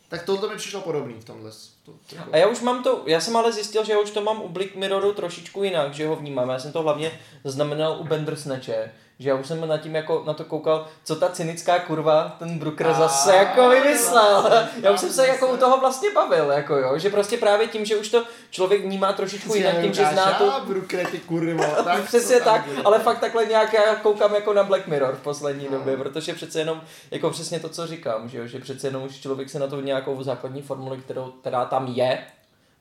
Tak 0.09 0.23
tohle 0.23 0.49
mi 0.49 0.57
přišlo 0.57 0.81
podobný 0.81 1.15
v 1.21 1.25
tomhle. 1.25 1.51
To, 1.85 1.93
jako. 2.13 2.31
A 2.33 2.37
já 2.37 2.47
už 2.47 2.61
mám 2.61 2.83
to, 2.83 3.03
já 3.07 3.21
jsem 3.21 3.37
ale 3.37 3.53
zjistil, 3.53 3.85
že 3.85 3.93
já 3.93 3.99
už 4.01 4.11
to 4.11 4.21
mám 4.21 4.43
u 4.43 4.49
Black 4.49 4.75
Mirroru 4.75 5.13
trošičku 5.13 5.65
jinak, 5.65 5.95
že 5.95 6.07
ho 6.07 6.17
vnímám. 6.17 6.49
Já 6.49 6.59
jsem 6.59 6.73
to 6.73 6.83
hlavně 6.83 7.21
znamenal 7.45 8.01
u 8.01 8.05
Bandersnatche, 8.05 8.93
že 9.19 9.29
já 9.29 9.35
už 9.35 9.47
jsem 9.47 9.69
nad 9.69 9.79
tím 9.79 9.95
jako 9.95 10.23
na 10.27 10.33
to 10.35 10.45
koukal, 10.45 10.87
co 11.05 11.17
ta 11.17 11.29
cynická 11.29 11.79
kurva, 11.79 12.37
ten 12.39 12.59
Brooker 12.59 12.87
A- 12.87 12.93
zase 12.93 13.37
jako 13.37 13.69
vymyslel. 13.69 14.51
Já 14.83 14.91
už 14.91 15.01
jsem 15.01 15.13
se 15.13 15.27
jako 15.27 15.47
u 15.49 15.57
toho 15.57 15.81
vlastně 15.81 16.11
bavil, 16.15 16.51
jako 16.53 16.77
jo, 16.77 16.99
že 16.99 17.11
prostě 17.11 17.37
právě 17.37 17.67
tím, 17.69 17.85
že 17.85 17.97
už 17.97 18.09
to 18.09 18.25
člověk 18.51 18.83
vnímá 18.85 19.13
trošičku 19.13 19.55
jinak, 19.55 19.81
tím, 19.81 19.95
že 19.95 20.05
zná 20.07 20.33
tu, 20.33 20.51
budu 20.67 20.83
krety 20.83 21.19
kurva, 21.19 21.67
tak 21.85 22.05
Přesně 22.05 22.41
tak, 22.41 22.65
ale 22.85 22.99
fakt 22.99 23.19
takhle 23.21 23.47
nějak 23.47 23.73
já 23.73 23.95
koukám 23.95 24.35
jako 24.35 24.53
na 24.53 24.63
Black 24.63 24.87
Mirror 24.87 25.15
v 25.15 25.23
poslední 25.23 25.65
No. 25.71 25.79
době, 25.79 25.97
protože 25.97 26.35
přece 26.35 26.59
jenom, 26.59 26.81
jako 27.11 27.31
přesně 27.31 27.61
to, 27.61 27.69
co 27.69 27.87
říkám, 27.87 28.29
že, 28.29 28.39
jo, 28.39 28.47
že 28.47 28.59
přece 28.59 28.87
jenom 28.87 29.03
už 29.03 29.21
člověk 29.21 29.51
se 29.51 29.59
na 29.59 29.67
to 29.67 29.81
nějakou 29.81 30.23
základní 30.23 30.63
formuli, 30.63 30.99
kterou, 30.99 31.25
která 31.41 31.65
tam 31.65 31.87
je, 31.87 32.25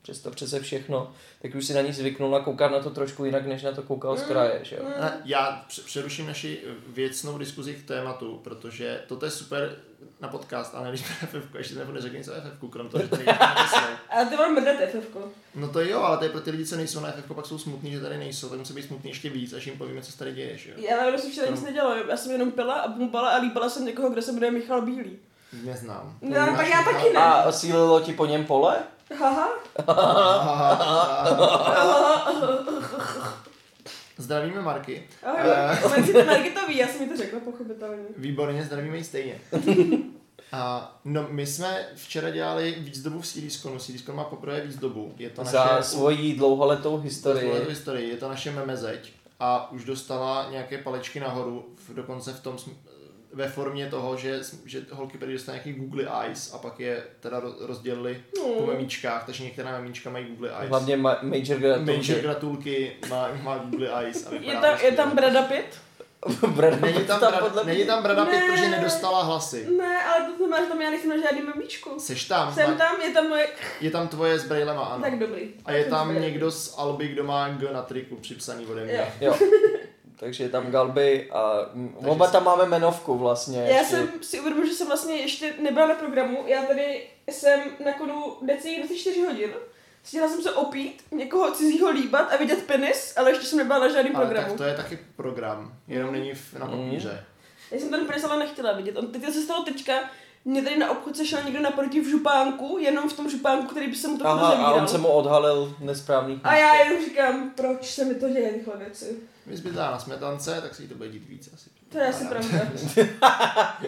přesto 0.08 0.30
přece 0.30 0.60
všechno, 0.60 1.12
tak 1.42 1.54
už 1.54 1.66
si 1.66 1.74
na 1.74 1.80
ní 1.80 1.92
zvyknul 1.92 2.36
a 2.36 2.40
koukat 2.40 2.72
na 2.72 2.80
to 2.80 2.90
trošku 2.90 3.24
jinak, 3.24 3.46
než 3.46 3.62
na 3.62 3.72
to 3.72 3.82
koukal 3.82 4.16
z 4.16 4.22
kraje, 4.22 4.60
že 4.62 4.76
jo. 4.76 4.82
Ne, 5.00 5.20
Já 5.24 5.64
pře- 5.68 5.82
přeruším 5.82 6.26
naši 6.26 6.60
věcnou 6.86 7.38
diskuzi 7.38 7.74
k 7.74 7.86
tématu, 7.86 8.40
protože 8.44 9.00
toto 9.08 9.24
je 9.24 9.30
super 9.30 9.76
na 10.20 10.28
podcast, 10.28 10.74
ale 10.74 10.88
když 10.88 11.00
FF, 11.02 11.54
ještě 11.58 11.74
nebo 11.74 11.92
neřekni 11.92 12.18
něco 12.18 12.32
FF, 12.32 12.70
krom 12.70 12.88
toho, 12.88 13.02
že 13.04 13.08
tady. 13.08 13.24
Ale 14.10 14.26
ty 14.26 14.36
mám 14.36 14.54
mrdat 14.54 14.76
FFko. 14.90 15.32
No 15.54 15.68
to 15.68 15.80
jo, 15.80 16.00
ale 16.00 16.18
to 16.18 16.24
je 16.24 16.30
pro 16.30 16.40
ty 16.40 16.50
lidi, 16.50 16.66
co 16.66 16.76
nejsou 16.76 17.00
na 17.00 17.10
FF, 17.12 17.34
pak 17.34 17.46
jsou 17.46 17.58
smutní, 17.58 17.92
že 17.92 18.00
tady 18.00 18.18
nejsou, 18.18 18.48
tak 18.48 18.58
musí 18.58 18.72
být 18.74 18.86
smutný 18.86 19.10
ještě 19.10 19.30
víc, 19.30 19.52
až 19.52 19.66
jim 19.66 19.78
povíme, 19.78 20.02
co 20.02 20.12
se 20.12 20.18
tady 20.18 20.32
děje, 20.32 20.58
že 20.58 20.70
jo. 20.70 20.76
Já 20.78 21.02
ale 21.02 21.18
jsem 21.18 21.30
včera 21.30 21.50
nic 21.50 21.62
nedělala, 21.62 21.96
já 22.08 22.16
jsem 22.16 22.32
jenom 22.32 22.50
pila 22.50 22.74
a 22.74 22.88
bumpala 22.88 23.30
a 23.30 23.40
líbala 23.40 23.68
jsem 23.68 23.84
někoho, 23.84 24.10
kdo 24.10 24.22
se 24.22 24.32
jmenuje 24.32 24.50
Michal 24.50 24.82
Bílý. 24.82 25.18
Neznám. 25.64 26.18
No, 26.22 26.34
tak 26.56 26.68
já 26.68 26.82
taky 26.82 27.12
ne. 27.12 27.20
A 27.20 27.52
sílilo 27.52 28.00
ti 28.00 28.12
po 28.12 28.26
něm 28.26 28.44
pole? 28.44 28.76
Haha. 29.18 29.48
Zdravíme 34.16 34.62
Marky. 34.62 35.08
Ahoj. 35.22 35.40
Eh. 35.44 35.80
Marky- 35.88 36.24
Marky 36.26 36.50
to 36.50 36.66
ví, 36.66 36.76
já 36.76 36.88
jsem 36.88 37.00
mi 37.00 37.08
to 37.08 37.16
řekla 37.16 37.40
pochopitelně. 37.40 38.02
Výborně, 38.16 38.64
zdravíme 38.64 38.96
ji 38.96 39.04
stejně. 39.04 39.40
A 40.52 40.92
no, 41.04 41.26
my 41.30 41.46
jsme 41.46 41.86
včera 41.94 42.30
dělali 42.30 42.74
výzdobu 42.78 43.20
v 43.20 43.26
Siriskonu. 43.26 43.78
Siriskon 43.78 44.16
má 44.16 44.24
poprvé 44.24 44.60
výzdobu. 44.60 45.14
Je 45.18 45.30
to 45.30 45.44
naše... 45.44 45.52
Za 45.56 45.82
svoji 45.82 46.34
dlouholetou 46.36 46.96
Za 46.96 47.02
historii. 47.02 47.50
tuhle 47.50 47.64
historii. 47.68 48.08
Je 48.10 48.16
to 48.16 48.28
naše 48.28 48.50
memezeď 48.50 49.12
a 49.40 49.70
už 49.72 49.84
dostala 49.84 50.46
nějaké 50.50 50.78
palečky 50.78 51.20
nahoru, 51.20 51.64
v, 51.88 51.94
dokonce 51.94 52.32
v 52.32 52.40
tom 52.40 52.56
sm- 52.56 52.72
ve 53.32 53.48
formě 53.48 53.86
toho, 53.86 54.16
že, 54.16 54.40
že 54.64 54.82
holky 54.90 55.18
prý 55.18 55.32
dostali 55.32 55.54
nějaký 55.64 55.80
Google 55.80 56.04
Eyes 56.24 56.54
a 56.54 56.58
pak 56.58 56.80
je 56.80 57.02
teda 57.20 57.40
ro- 57.40 57.54
rozdělili 57.66 58.20
po 58.58 58.66
memíčkách, 58.66 59.26
takže 59.26 59.44
některá 59.44 59.72
memíčka 59.72 60.10
mají 60.10 60.24
Google 60.24 60.50
Eyes. 60.58 60.68
Hlavně 60.70 60.96
ma- 60.96 61.18
Major 61.22 61.58
Major 61.78 61.78
Gratulky. 61.78 62.20
gratulky 62.22 62.96
má, 63.08 63.28
má 63.42 63.58
Google 63.58 64.04
Eyes. 64.04 64.26
A 64.26 64.34
Je 64.34 64.52
tam, 64.52 64.64
je 64.64 64.76
skvěle. 64.76 64.96
tam 64.96 65.10
Brada 65.16 65.42
Pitt? 65.42 65.78
Brad 66.48 66.80
Není 66.80 67.04
tam, 67.04 67.20
tam 67.20 67.32
podle 67.38 67.64
není 67.64 67.84
tam 67.84 68.02
Brada 68.02 68.24
Pitt, 68.24 68.40
Ne. 68.40 68.46
protože 68.52 68.68
nedostala 68.68 69.22
hlasy. 69.22 69.66
Ne, 69.78 70.02
ale 70.04 70.26
to 70.26 70.36
znamená, 70.36 70.62
že 70.64 70.68
tam 70.70 70.82
já 70.82 70.90
nejsem 70.90 71.10
na 71.10 71.16
žádný 71.16 71.40
memíčku. 71.42 71.90
Seš 71.98 72.24
tam, 72.24 72.54
Jsem 72.54 72.76
tam, 72.76 73.00
je 73.02 73.10
tam 73.10 73.28
moje... 73.28 73.48
je 73.80 73.90
tam 73.90 74.08
tvoje 74.08 74.38
s 74.38 74.44
brailema, 74.48 74.82
ano. 74.84 75.02
Tak 75.02 75.18
dobrý. 75.18 75.42
A 75.64 75.72
je 75.72 75.84
tam 75.84 76.20
někdo 76.20 76.50
z 76.50 76.74
Alby, 76.78 77.08
kdo 77.08 77.24
má 77.24 77.48
G 77.48 77.68
na 77.72 77.82
triku 77.82 78.16
připsaný 78.16 78.66
ode 78.66 78.84
mě. 78.84 79.12
Jo. 79.20 79.34
Jo. 79.40 79.48
Takže 80.20 80.44
je 80.44 80.48
tam 80.48 80.70
Galby 80.70 81.30
a 81.30 81.52
mm, 81.74 81.88
Takže 81.94 82.10
oba 82.10 82.26
jsi- 82.26 82.32
tam 82.32 82.44
máme 82.44 82.64
jmenovku 82.64 83.18
vlastně. 83.18 83.58
Já 83.58 83.78
ještě. 83.78 83.96
jsem 83.96 84.08
si 84.22 84.40
uvědomil, 84.40 84.66
že 84.66 84.72
jsem 84.74 84.86
vlastně 84.86 85.14
ještě 85.16 85.54
nebyla 85.62 85.86
na 85.86 85.94
programu. 85.94 86.44
Já 86.46 86.62
tady 86.62 87.06
jsem 87.30 87.60
na 87.84 87.92
kodu 87.92 88.36
decí 88.42 88.76
24 88.76 89.20
hodin. 89.26 89.50
Stihla 90.04 90.28
jsem 90.28 90.42
se 90.42 90.52
opít, 90.52 91.02
někoho 91.10 91.50
cizího 91.50 91.90
líbat 91.90 92.32
a 92.32 92.36
vidět 92.36 92.62
penis, 92.66 93.14
ale 93.16 93.30
ještě 93.30 93.46
jsem 93.46 93.58
nebyla 93.58 93.78
na 93.78 93.88
žádném 93.88 94.16
Ale 94.16 94.24
programu. 94.26 94.48
tak 94.48 94.56
to 94.58 94.64
je 94.64 94.74
taky 94.74 94.98
program, 95.16 95.72
jenom 95.88 96.12
není 96.12 96.34
v, 96.34 96.54
na 96.58 96.66
Mm. 96.66 96.72
papíře. 96.72 97.24
Já 97.70 97.78
jsem 97.80 97.88
ten 97.90 98.06
penis 98.06 98.24
ale 98.24 98.36
nechtěla 98.38 98.72
vidět. 98.72 98.96
On 98.96 99.06
teď 99.12 99.24
se 99.32 99.42
stalo 99.42 99.64
teďka, 99.64 99.92
mě 100.44 100.62
tady 100.62 100.76
na 100.78 100.90
obchodce 100.90 101.26
šel 101.26 101.42
někdo 101.44 101.60
naproti 101.60 102.00
v 102.00 102.08
župánku, 102.10 102.78
jenom 102.80 103.08
v 103.08 103.12
tom 103.12 103.30
župánku, 103.30 103.66
který 103.66 103.86
by 103.86 103.94
se 103.96 104.08
mu 104.08 104.18
to 104.18 104.26
Aha, 104.26 104.48
a 104.66 104.72
on 104.72 104.88
se 104.88 104.98
mu 104.98 105.08
odhalil 105.08 105.76
nesprávný 105.80 106.40
A 106.44 106.56
já 106.56 106.74
jenom 106.74 107.04
říkám, 107.04 107.50
proč 107.56 107.94
se 107.94 108.04
mi 108.04 108.14
to 108.14 108.28
děje 108.28 108.52
tyhle 108.52 108.76
věci. 108.76 109.16
Vy 109.48 109.56
zbytá 109.56 109.90
na 109.90 109.98
smetance, 109.98 110.60
tak 110.60 110.74
se 110.74 110.82
jí 110.82 110.88
to 110.88 110.94
bude 110.94 111.08
dít 111.08 111.28
víc 111.28 111.50
asi. 111.54 111.70
To 111.88 111.98
je 111.98 112.08
asi 112.08 112.24
pravda. 112.26 112.72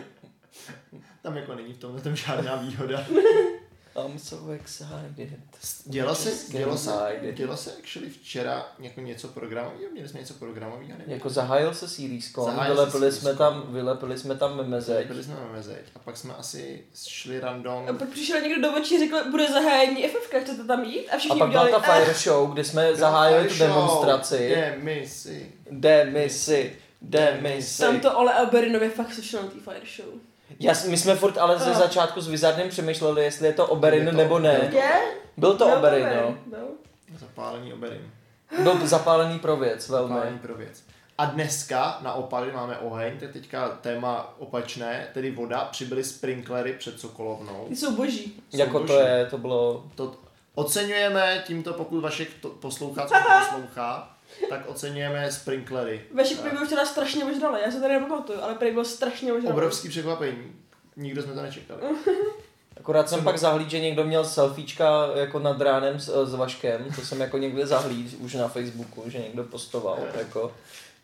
Tam 1.22 1.36
jako 1.36 1.54
není 1.54 1.72
v 1.72 1.78
tomhle 1.78 2.00
tom 2.00 2.16
žádná 2.16 2.56
výhoda. 2.56 3.04
I'm 4.06 4.18
so 4.18 4.54
excited. 4.54 5.28
Dělo 5.84 6.14
se, 6.14 6.30
dělo 6.48 6.78
se, 6.78 6.92
dělo 7.32 7.56
se 7.56 7.72
actually 7.78 8.10
včera 8.10 8.66
jako 8.78 9.00
něco 9.00 9.28
programového? 9.28 9.92
Měli 9.92 10.08
jsme 10.08 10.20
něco 10.20 10.34
programového? 10.34 10.88
nevím. 10.88 11.12
Jako 11.12 11.30
zahájil 11.30 11.74
se 11.74 11.88
se 11.88 12.02
vylepili 12.68 13.12
jsme 13.12 13.34
tam, 13.34 13.64
vylepili 13.68 14.18
jsme 14.18 14.34
tam 14.34 14.56
memezeď. 14.56 15.06
Byli 15.06 15.24
jsme 15.24 15.34
mezeď 15.52 15.84
a 15.94 15.98
pak 15.98 16.16
jsme 16.16 16.34
asi 16.34 16.84
šli 17.06 17.40
random. 17.40 17.88
A 17.88 17.92
pak 17.92 18.08
přišel 18.08 18.40
někdo 18.40 18.62
do 18.70 18.76
očí 18.76 18.96
a 18.96 18.98
řekl, 18.98 19.30
bude 19.30 19.48
zahájení 19.52 20.08
FFK, 20.08 20.34
chcete 20.42 20.64
tam 20.64 20.84
jít? 20.84 21.08
A 21.08 21.14
A 21.14 21.18
všichni 21.18 21.38
pak 21.38 21.50
byla 21.50 21.62
udělali, 21.64 21.84
ta 21.86 21.94
"Eh." 21.96 22.00
Fire 22.04 22.14
Show, 22.14 22.52
kde 22.52 22.64
jsme 22.64 22.96
zahájili 22.96 23.48
tu 23.48 23.58
demonstraci. 23.58 24.48
Demisi. 24.48 25.52
Demisi, 25.70 26.76
demisi. 27.02 27.80
Tam 27.80 28.00
to 28.00 28.18
Ole 28.18 28.34
Alberinově 28.34 28.90
fakt 28.90 29.14
sešlo 29.14 29.42
na 29.42 29.48
té 29.48 29.60
Fire 29.60 29.86
Show. 29.96 30.14
Já, 30.58 30.72
my 30.88 30.96
jsme 30.96 31.14
furt 31.14 31.38
ale 31.38 31.58
ze 31.58 31.70
Ah. 31.70 31.74
začátku 31.78 32.20
s 32.20 32.28
Wizardem 32.28 32.68
přemýšleli, 32.68 33.24
jestli 33.24 33.46
je 33.46 33.52
to 33.52 33.66
Oberyn 33.66 34.04
Je 34.06 34.10
to- 34.10 34.16
nebo 34.16 34.38
ne. 34.38 34.58
je 34.62 34.68
to- 34.70 34.76
Je? 34.76 34.92
Byl 35.36 35.56
to 35.56 35.66
Oberyn, 35.76 36.06
Oberyn, 36.06 36.22
no. 36.26 36.36
byl. 36.46 36.68
Zapálený 37.18 37.72
oberin. 37.72 38.10
Byl 38.62 38.86
zapálený 38.86 39.38
pro 39.38 39.56
věc, 39.56 39.88
velmi. 39.88 40.08
Zapálený 40.14 40.38
pro 40.38 40.54
věc. 40.54 40.82
A 41.18 41.24
dneska 41.24 41.98
na 42.02 42.12
opaly 42.12 42.52
máme 42.52 42.78
oheň, 42.78 43.18
tak 43.20 43.30
teďka 43.32 43.68
téma 43.68 44.34
opačné, 44.38 45.06
tedy 45.14 45.30
voda, 45.30 45.64
přibyly 45.64 46.04
sprinklery 46.04 46.72
před 46.72 47.00
Sokolovnou. 47.00 47.64
Ty 47.68 47.76
jsou 47.76 47.96
boží. 47.96 48.42
Jsou 48.50 48.58
Jako 48.58 48.78
to 48.78 48.86
boží. 48.86 48.98
je, 48.98 49.26
to 49.30 49.38
bylo... 49.38 49.84
To 49.94 50.14
oceňujeme 50.54 51.42
tímto, 51.46 51.72
pokud 51.72 52.00
Vašek 52.00 52.28
to 52.40 52.48
poslouchá, 52.48 53.06
co 53.06 53.14
to 53.14 53.20
poslouchá, 53.40 54.16
tak 54.48 54.68
oceňujeme 54.68 55.32
sprinklery. 55.32 56.02
Vašek 56.14 56.40
prý 56.40 56.50
byl 56.50 56.66
včera 56.66 56.86
strašně 56.86 57.24
ožralý, 57.24 57.60
já 57.64 57.70
se 57.70 57.80
tady 57.80 57.94
nepamatuju, 57.94 58.42
ale 58.42 58.54
prý 58.54 58.70
byl 58.70 58.84
strašně 58.84 59.32
ožralý. 59.32 59.52
Obrovský 59.52 59.88
překvapení. 59.88 60.52
Nikdo 60.96 61.22
jsme 61.22 61.34
to 61.34 61.42
nečekali. 61.42 61.80
Akorát 62.76 63.08
jsem 63.08 63.18
Co 63.18 63.24
pak 63.24 63.38
zahlíd, 63.38 63.70
že 63.70 63.80
někdo 63.80 64.04
měl 64.04 64.24
selfiečka 64.24 65.10
jako 65.14 65.38
nad 65.38 65.60
ránem 65.60 66.00
s, 66.00 66.26
s 66.26 66.34
Vaškem, 66.34 66.84
to 66.96 67.00
jsem 67.00 67.20
jako 67.20 67.38
někde 67.38 67.66
zahlíd 67.66 68.16
už 68.20 68.34
na 68.34 68.48
Facebooku, 68.48 69.10
že 69.10 69.18
někdo 69.18 69.44
postoval, 69.44 69.98
jako 70.18 70.52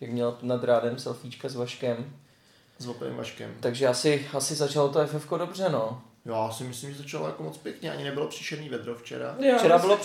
jak 0.01 0.11
měl 0.11 0.39
nad 0.43 0.65
ránem 0.65 0.99
selfiečka 0.99 1.49
s 1.49 1.55
Vaškem. 1.55 2.13
S 2.79 2.87
Vaškem. 3.17 3.55
Takže 3.61 3.87
asi, 3.87 4.29
asi 4.33 4.55
začalo 4.55 4.89
to 4.89 5.07
FF 5.07 5.31
dobře, 5.39 5.69
no. 5.69 6.03
Já 6.27 6.51
si 6.51 6.65
myslím, 6.65 6.93
že 6.93 6.99
začalo 6.99 7.27
jako 7.27 7.43
moc 7.43 7.59
pěkně, 7.59 7.93
ani 7.93 8.05
nebylo 8.05 8.29
příšerný 8.29 8.69
vedro 8.69 8.95
včera. 8.95 9.37
Jo, 9.39 9.59
Včera 9.59 9.79
bylo 9.79 9.97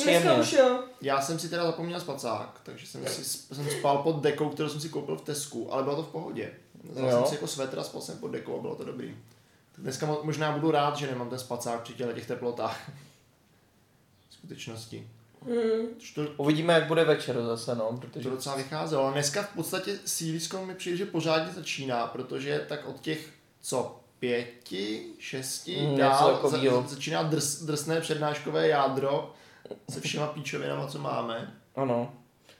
už 0.42 0.54
jo. 0.54 0.84
Já 1.02 1.22
jsem 1.22 1.40
si 1.40 1.50
teda 1.50 1.66
zapomněl 1.66 2.00
spacák, 2.00 2.62
takže 2.64 2.88
jsem, 2.88 3.06
si, 3.08 3.24
jsem 3.24 3.70
spal 3.70 3.98
pod 3.98 4.22
dekou, 4.22 4.50
kterou 4.50 4.70
jsem 4.70 4.82
si 4.82 4.90
koupil 4.90 5.18
v 5.18 5.22
Tesku, 5.22 5.74
ale 5.74 5.84
bylo 5.84 5.96
to 5.96 6.04
v 6.04 6.08
pohodě. 6.08 6.52
Vzal 6.84 7.12
jsem 7.12 7.26
si 7.26 7.36
jako 7.36 7.48
svetr 7.48 7.80
a 7.80 7.84
spal 7.84 8.02
jsem 8.02 8.18
pod 8.18 8.28
dekou 8.28 8.58
a 8.60 8.62
bylo 8.62 8.76
to 8.76 8.84
dobrý. 8.84 9.18
Tak 9.72 9.84
dneska 9.84 10.08
mo- 10.08 10.24
možná 10.24 10.52
budu 10.52 10.72
rád, 10.72 10.98
že 10.98 11.08
nemám 11.08 11.30
ten 11.30 11.40
spacák 11.40 11.82
při 11.82 11.94
těch 11.94 12.28
teplotách. 12.28 12.92
V 14.30 14.34
skutečnosti. 14.34 15.08
Což 16.00 16.12
to, 16.12 16.22
Uvidíme, 16.38 16.74
jak 16.74 16.88
bude 16.88 17.04
večer 17.04 17.42
zase, 17.46 17.76
no, 17.76 17.98
protože... 18.02 18.30
to 18.30 18.36
docela 18.36 18.56
vycházelo. 18.56 19.04
Ale 19.04 19.14
dneska 19.14 19.44
v 19.44 19.56
podstatě 19.56 20.00
sílisko 20.06 20.66
mi 20.66 20.76
přijde, 20.76 20.98
že 20.98 21.06
pořádně 21.06 21.54
začíná, 21.54 22.08
protože 22.08 22.66
tak 22.70 22.88
od 22.88 23.00
těch, 23.00 23.30
co, 23.62 24.01
pěti, 24.26 25.04
šesti, 25.20 25.78
Mm, 25.82 25.98
dál 25.98 26.40
za, 26.50 26.58
začíná 26.88 27.24
drs, 27.24 27.62
drsné 27.64 28.02
přednáškové 28.02 28.68
jádro 28.68 29.34
se 29.90 30.02
všema 30.02 30.28
píčovinama, 30.28 30.88
co 30.88 31.00
máme. 31.00 31.54
Ano. 31.76 32.14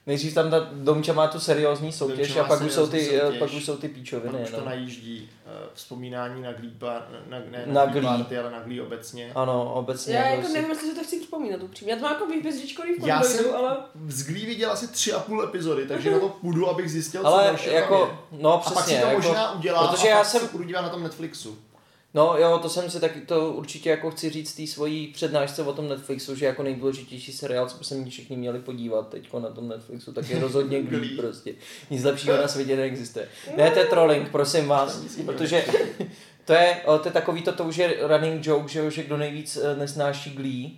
Nejdřív 0.06 0.34
tam 0.34 0.50
ta 0.50 0.70
Domča 0.72 1.12
má 1.12 1.26
tu 1.28 1.40
seriózní 1.40 1.92
soutěž 1.92 2.28
Domča 2.28 2.44
a 2.44 2.48
pak 2.48 2.60
už, 2.62 2.72
jsou 2.72 2.86
ty, 2.86 3.04
soutěž. 3.04 3.38
pak 3.38 3.52
už 3.52 3.64
jsou 3.64 3.76
ty 3.76 3.88
Pak 3.88 3.94
píčoviny. 3.94 4.42
už 4.42 4.50
to 4.50 4.60
No. 4.60 4.66
najíždí 4.66 5.30
uh, 5.46 5.52
vzpomínání 5.74 6.42
na 6.42 6.52
Glee, 6.52 6.70
bar, 6.74 7.06
na, 7.28 7.38
ne, 7.50 7.62
Na 7.66 7.84
na, 7.84 8.00
party, 8.18 8.38
ale 8.38 8.50
na 8.50 8.60
Glee 8.60 8.80
obecně. 8.82 9.32
Ano, 9.34 9.74
obecně. 9.74 10.14
Já 10.14 10.26
jako 10.26 10.40
prostě. 10.40 10.58
nevím, 10.58 10.70
jestli 10.70 10.94
to 10.94 11.04
chci 11.04 11.20
připomínat 11.32 11.62
upřímně. 11.62 11.92
Já 11.92 11.96
to 11.98 12.02
mám 12.02 12.12
jako 12.12 12.26
výbězdičkový 12.26 12.94
v 13.00 13.06
Já 13.06 13.16
Androidu, 13.16 13.42
jsem 13.42 13.54
ale... 13.56 13.76
z 14.08 14.26
Glee 14.26 14.46
viděl 14.46 14.70
asi 14.72 14.88
tři 14.88 15.12
a 15.12 15.20
půl 15.20 15.42
epizody, 15.44 15.86
takže 15.86 16.10
na 16.10 16.18
to 16.18 16.28
půjdu, 16.28 16.68
abych 16.68 16.90
zjistil, 16.90 17.20
co 17.20 17.26
Ale 17.26 17.44
dalšího 17.44 17.72
tam 17.74 17.82
jako, 17.82 18.10
je. 18.32 18.40
no 18.42 18.52
A 18.54 18.58
pak 18.58 18.72
si 18.72 18.74
přesně, 18.74 19.00
to 19.00 19.06
jako, 19.06 19.22
možná 19.22 19.52
udělá 19.52 19.88
protože 19.88 20.08
a 20.08 20.10
já 20.10 20.16
pak 20.18 20.26
jsem- 20.26 20.40
se 20.40 20.48
budu 20.52 20.64
dívat 20.64 20.82
na 20.82 20.88
tom 20.88 21.02
Netflixu. 21.02 21.58
no 22.14 22.34
jo, 22.38 22.58
to 22.62 22.68
jsem 22.68 22.90
si 22.90 23.00
taky, 23.00 23.20
to 23.20 23.50
určitě 23.52 23.90
jako 23.90 24.10
chci 24.10 24.30
říct 24.30 24.54
té 24.54 24.66
svojí 24.66 25.06
přednášce 25.08 25.62
o 25.62 25.72
tom 25.72 25.88
Netflixu, 25.88 26.34
že 26.34 26.46
jako 26.46 26.62
nejdůležitější 26.62 27.32
seriál, 27.32 27.68
co 27.68 27.76
by 27.78 27.84
se 27.84 27.94
mě 27.94 28.10
všichni 28.10 28.36
měli 28.36 28.58
podívat 28.58 29.08
teď 29.08 29.32
na 29.38 29.48
tom 29.50 29.68
Netflixu, 29.68 30.12
tak 30.12 30.30
je 30.30 30.40
rozhodně 30.40 30.82
Glee 30.90 31.16
prostě. 31.16 31.54
Nic 31.90 32.04
lepšího 32.04 32.36
na 32.36 32.48
světě 32.48 32.76
neexistuje. 32.76 33.28
Ne, 33.56 33.70
to 33.70 33.78
je 33.78 33.86
trolling, 33.86 34.28
prosím 34.30 34.68
vás, 34.68 35.00
protože 35.26 35.64
to 36.44 36.52
je, 36.52 36.80
to 36.84 37.08
je 37.08 37.12
takový 37.12 37.42
to, 37.42 37.52
to 37.52 37.64
už 37.64 37.76
je 37.76 37.96
running 38.00 38.46
joke, 38.46 38.68
že, 38.68 38.78
jo, 38.78 38.90
že 38.90 39.02
kdo 39.02 39.16
nejvíc 39.16 39.56
eh, 39.62 39.76
nesnáší 39.76 40.30
Glee, 40.30 40.70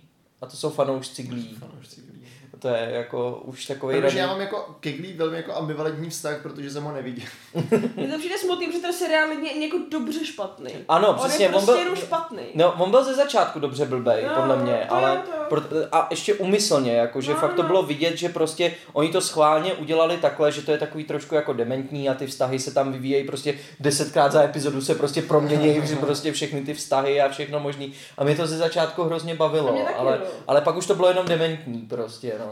a 0.45 0.49
to 0.49 0.57
jsou 0.57 0.69
fanoušci 0.69 1.23
Glee. 1.23 1.55
Fanoušci 1.59 2.01
Glee. 2.01 2.14
To 2.59 2.67
je 2.67 2.89
jako 2.91 3.41
už 3.45 3.65
takový 3.65 4.01
Protože 4.01 4.19
já 4.19 4.25
running... 4.25 4.51
mám 4.51 4.59
jako 4.61 4.75
ke 4.79 4.91
Glee 4.91 5.13
velmi 5.17 5.37
jako 5.37 5.53
ambivalentní 5.55 6.09
vztah, 6.09 6.41
protože 6.41 6.71
jsem 6.71 6.83
ho 6.83 6.91
neviděl. 6.93 7.25
Mně 7.95 8.07
to 8.07 8.17
přijde 8.19 8.37
smutný, 8.37 8.67
protože 8.67 8.79
ten 8.79 8.93
seriál 8.93 9.29
je 9.29 9.65
jako 9.65 9.77
dobře 9.91 10.25
špatný. 10.25 10.71
Ano, 10.87 11.09
On 11.09 11.15
přesně, 11.15 11.45
je 11.45 11.49
on 11.49 11.53
prostě 11.53 11.71
byl- 11.71 11.79
jenom 11.79 11.95
špatný. 11.95 12.43
No, 12.55 12.71
on 12.79 12.91
byl 12.91 13.03
ze 13.03 13.13
začátku 13.15 13.59
dobře 13.59 13.85
blbej, 13.85 14.23
Jo, 14.23 14.29
podle 14.35 14.55
mě, 14.57 14.85
to 14.89 14.95
ale 14.95 15.17
to 15.25 15.31
jo. 15.31 15.45
pro, 15.49 15.61
a 15.91 16.07
ještě 16.11 16.33
umyslně, 16.33 16.93
jako, 16.95 17.21
že 17.21 17.31
No, 17.33 17.39
fakt 17.39 17.53
to 17.53 17.61
no. 17.61 17.67
bylo 17.67 17.83
vidět, 17.83 18.17
že 18.17 18.29
prostě 18.29 18.75
oni 18.93 19.09
to 19.11 19.21
schválně 19.21 19.73
udělali 19.73 20.17
takhle, 20.17 20.51
že 20.51 20.61
to 20.61 20.71
je 20.71 20.77
takový 20.77 21.03
trošku 21.03 21.35
jako 21.35 21.53
dementní 21.53 22.09
a 22.09 22.13
ty 22.13 22.27
vztahy 22.27 22.59
se 22.59 22.73
tam 22.73 22.91
vyvíjejí 22.91 23.23
prostě 23.27 23.53
desetkrát 23.79 24.31
za 24.31 24.43
epizodu 24.43 24.81
se 24.81 24.95
prostě 24.95 25.21
proměnějí, 25.21 25.87
že 25.87 25.95
prostě 25.95 26.31
všechny 26.31 26.61
ty 26.61 26.73
vztahy 26.73 27.21
a 27.21 27.29
všechno 27.29 27.59
možný. 27.59 27.93
A 28.17 28.23
mě 28.23 28.35
to 28.35 28.47
ze 28.47 28.57
začátku 28.57 29.03
hrozně 29.03 29.35
bavilo, 29.35 29.77
ale, 29.97 30.17
no. 30.19 30.25
ale 30.47 30.61
pak 30.61 30.75
už 30.77 30.85
to 30.85 30.95
bylo 30.95 31.07
jenom 31.09 31.25
dementní 31.25 31.81
prostě, 31.81 32.35
no. 32.39 32.44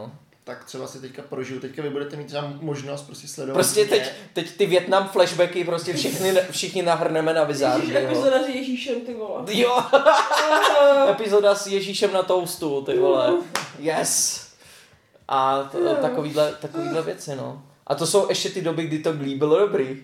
Tak 0.45 0.63
třeba 0.63 0.88
si 0.88 1.00
teďka 1.01 1.21
prožiju, 1.21 1.59
teďka 1.59 1.81
vy 1.81 1.89
budete 1.89 2.15
mít 2.15 2.27
třeba 2.27 2.53
možnost 2.62 3.01
prostě 3.01 3.27
sledovat. 3.27 3.53
Prostě 3.53 3.85
teď, 3.85 4.12
teď 4.33 4.57
ty 4.57 4.65
Větnam 4.65 5.07
flashbacky 5.09 5.63
prostě 5.63 5.93
všichni, 5.93 6.33
všichni 6.51 6.81
nahrneme 6.81 7.33
na 7.33 7.43
Wizardy, 7.43 7.88
Ježíš, 7.88 7.95
jo. 8.03 8.09
epizoda 8.09 8.43
s 8.43 8.47
Ježíšem, 8.47 9.01
ty 9.01 9.13
vole. 9.13 9.43
Jo, 9.53 9.83
epizoda 11.09 11.55
s 11.55 11.67
Ježíšem 11.67 12.13
na 12.13 12.23
toustu, 12.23 12.81
ty 12.81 12.97
vole. 12.97 13.33
Yes. 13.79 14.43
A 15.27 15.63
t- 15.63 15.77
takovýhle, 16.01 16.53
takovýhle 16.62 17.01
věci, 17.01 17.35
no. 17.35 17.63
A 17.88 17.95
to 17.95 18.07
jsou 18.07 18.29
ještě 18.29 18.50
ty 18.50 18.62
doby, 18.62 18.83
kdy 18.83 19.00
to 19.00 19.13
Glee 19.13 19.35
bylo 19.35 19.59
dobrý. 19.59 20.01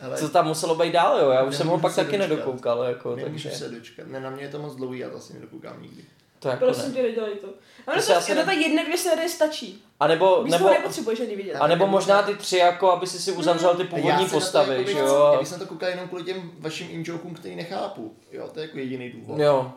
Hele, 0.00 0.18
Co 0.18 0.28
tam 0.28 0.46
muselo 0.46 0.74
být 0.74 0.92
dál, 0.92 1.18
jo? 1.20 1.30
Já 1.30 1.42
už 1.42 1.56
jsem 1.56 1.66
ho 1.66 1.78
pak 1.78 1.94
taky 1.94 2.18
dočkat. 2.18 2.28
nedokoukal, 2.30 2.82
jako, 2.82 3.16
Nemůžu 3.16 3.48
takže 3.48 3.58
se 3.58 3.68
dočkat. 3.68 4.06
Ne, 4.06 4.20
na 4.20 4.30
mě 4.30 4.42
je 4.42 4.48
to 4.48 4.58
moc 4.58 4.74
dlouhý, 4.76 4.98
já 4.98 5.10
to 5.10 5.16
asi 5.16 5.34
nedokoukám 5.34 5.82
nikdy. 5.82 6.02
To 6.42 6.48
jako 6.48 6.64
Prosím 6.64 6.88
ne. 6.88 6.94
tě, 6.94 7.02
nedělej 7.02 7.34
to. 7.36 7.46
Ale 7.86 7.96
To 7.96 8.02
se 8.02 8.14
to, 8.14 8.26
to, 8.26 8.34
ne- 8.34 8.44
ta 8.44 8.52
jedna, 8.52 8.82
dvě 8.84 8.98
série 8.98 9.28
stačí. 9.28 9.84
A 10.00 10.06
nebo, 10.06 10.44
nebo, 10.50 10.70
nepotřebuješ 10.70 11.20
ani 11.20 11.36
vidět. 11.36 11.54
a 11.54 11.66
nebo 11.66 11.86
možná 11.86 12.22
ty 12.22 12.34
tři, 12.34 12.56
jako 12.56 12.90
aby 12.92 13.06
si 13.06 13.18
si 13.18 13.32
uzavřel 13.32 13.74
ty 13.74 13.82
A 13.82 13.84
já 13.84 13.90
původní 13.90 14.24
to 14.24 14.30
postavy, 14.30 14.84
že 14.86 14.92
Já 14.98 15.04
jo? 15.04 15.36
bych 15.38 15.48
se 15.48 15.54
na 15.54 15.58
to 15.60 15.66
koukal 15.66 15.88
jenom 15.88 16.08
kvůli 16.08 16.24
těm 16.24 16.52
vašim 16.58 16.88
in-jokům, 16.90 17.34
který 17.34 17.56
nechápu. 17.56 18.14
Jo, 18.32 18.48
to 18.54 18.60
je 18.60 18.66
jako 18.66 18.78
jediný 18.78 19.10
důvod. 19.10 19.40
Jo. 19.40 19.72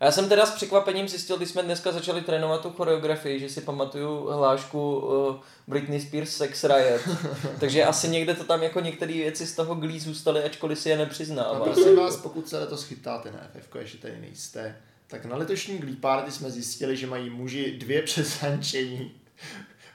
A 0.00 0.04
já 0.04 0.10
jsem 0.12 0.28
teda 0.28 0.46
s 0.46 0.50
překvapením 0.50 1.08
zjistil, 1.08 1.36
když 1.36 1.48
jsme 1.50 1.62
dneska 1.62 1.92
začali 1.92 2.20
trénovat 2.20 2.60
tu 2.62 2.70
choreografii, 2.70 3.40
že 3.40 3.48
si 3.48 3.60
pamatuju 3.60 4.26
hlášku 4.26 4.96
uh, 4.96 5.36
Britney 5.66 6.00
Spears 6.00 6.30
Sex 6.36 6.64
Riot. 6.64 7.00
Takže 7.60 7.84
asi 7.84 8.08
někde 8.08 8.34
to 8.34 8.44
tam 8.44 8.62
jako 8.62 8.80
některé 8.80 9.12
věci 9.12 9.46
z 9.46 9.54
toho 9.56 9.74
Glee 9.74 10.00
zůstaly, 10.00 10.42
ačkoliv 10.44 10.78
si 10.78 10.88
je 10.88 10.94
A 10.94 10.98
nepřiznává. 10.98 11.60
prosím 11.64 11.96
vás, 11.96 12.16
pokud 12.16 12.48
se 12.48 12.58
letos 12.58 12.84
chytáte 12.84 13.32
na 13.32 13.38
FF, 13.60 13.76
ještě 13.78 13.98
tady 13.98 14.20
nejste, 14.20 14.76
tak 15.08 15.24
na 15.24 15.36
letošní 15.36 15.78
Glee 15.78 15.96
Party 15.96 16.32
jsme 16.32 16.50
zjistili, 16.50 16.96
že 16.96 17.06
mají 17.06 17.30
muži 17.30 17.72
dvě 17.78 18.02
přeshančení. 18.08 19.12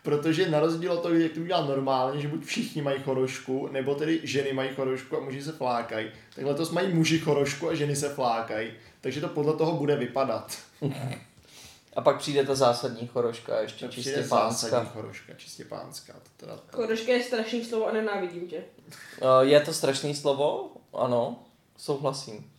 Protože 0.03 0.49
na 0.49 0.59
rozdíl 0.59 0.91
od 0.93 1.01
toho, 1.01 1.13
jak 1.15 1.31
to 1.31 1.39
udělá 1.39 1.65
normálně, 1.65 2.21
že 2.21 2.27
buď 2.27 2.45
všichni 2.45 2.81
mají 2.81 3.01
chorošku, 3.03 3.67
nebo 3.71 3.95
tedy 3.95 4.19
ženy 4.23 4.53
mají 4.53 4.69
chorošku 4.75 5.17
a 5.17 5.19
muži 5.19 5.43
se 5.43 5.51
flákají, 5.51 6.11
tak 6.35 6.45
letos 6.45 6.71
mají 6.71 6.93
muži 6.93 7.19
chorošku 7.19 7.69
a 7.69 7.73
ženy 7.75 7.95
se 7.95 8.09
flákají. 8.09 8.71
Takže 9.01 9.21
to 9.21 9.27
podle 9.27 9.53
toho 9.53 9.77
bude 9.77 9.95
vypadat. 9.95 10.57
A 11.95 12.01
pak 12.01 12.17
přijde 12.17 12.45
ta 12.45 12.55
zásadní 12.55 13.07
choroška, 13.07 13.59
ještě 13.61 13.85
To 13.85 13.91
čistě 13.91 14.11
přijde 14.11 14.27
zásadní 14.27 14.71
pánská. 14.71 14.93
choroška, 14.93 15.33
čistě 15.33 15.65
pánská. 15.65 16.13
To 16.13 16.29
teda, 16.37 16.57
to... 16.57 16.77
Kodoška 16.77 17.11
je 17.11 17.23
strašný 17.23 17.65
slovo 17.65 17.87
a 17.87 17.91
nenávidím 17.91 18.47
tě. 18.47 18.57
Uh, 19.21 19.41
je 19.41 19.59
to 19.59 19.73
strašný 19.73 20.15
slovo? 20.15 20.71
Ano, 20.93 21.43
souhlasím. 21.77 22.52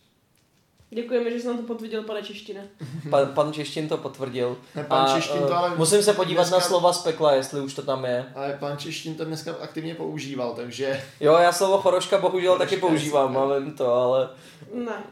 Děkujeme, 0.95 1.31
že 1.31 1.39
jsi 1.39 1.47
nám 1.47 1.57
to 1.57 1.63
potvrdil, 1.63 2.03
pane 2.03 2.21
čeština. 2.21 2.61
Pan, 3.09 3.27
pan 3.27 3.53
Češtin 3.53 3.87
to 3.89 3.97
potvrdil. 3.97 4.57
Ne, 4.75 4.83
pan 4.83 5.15
Češtin 5.15 5.41
to 5.41 5.51
eh, 5.51 5.55
ale 5.55 5.75
musím 5.77 6.03
se 6.03 6.13
podívat 6.13 6.43
dneska- 6.43 6.55
na 6.55 6.61
slova 6.61 6.93
z 6.93 7.03
pekla, 7.03 7.33
jestli 7.33 7.61
už 7.61 7.73
to 7.73 7.81
tam 7.81 8.05
je. 8.05 8.25
Ale 8.35 8.57
pan 8.59 8.77
Češtin 8.77 9.15
to 9.15 9.25
dneska 9.25 9.55
aktivně 9.61 9.95
používal, 9.95 10.53
takže 10.55 11.01
Jo, 11.19 11.33
já 11.33 11.51
slovo 11.51 11.77
choroška 11.77 12.17
bohužel 12.17 12.53
Choroška 12.53 12.65
taky 12.75 12.81
používám, 12.81 13.37
ale 13.37 13.71
to, 13.71 13.93
ale... 13.93 14.29
Ne, 14.73 15.03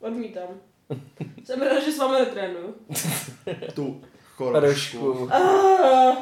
odmítám. 0.00 0.48
Jsem 1.44 1.62
ráda, 1.62 1.80
že 1.84 1.92
s 1.92 1.98
vámi 1.98 2.18
netrénuju. 2.18 2.74
tu 3.74 4.02
chorošku. 4.36 4.98
Chorošku. 4.98 5.28
Ah, 5.32 6.16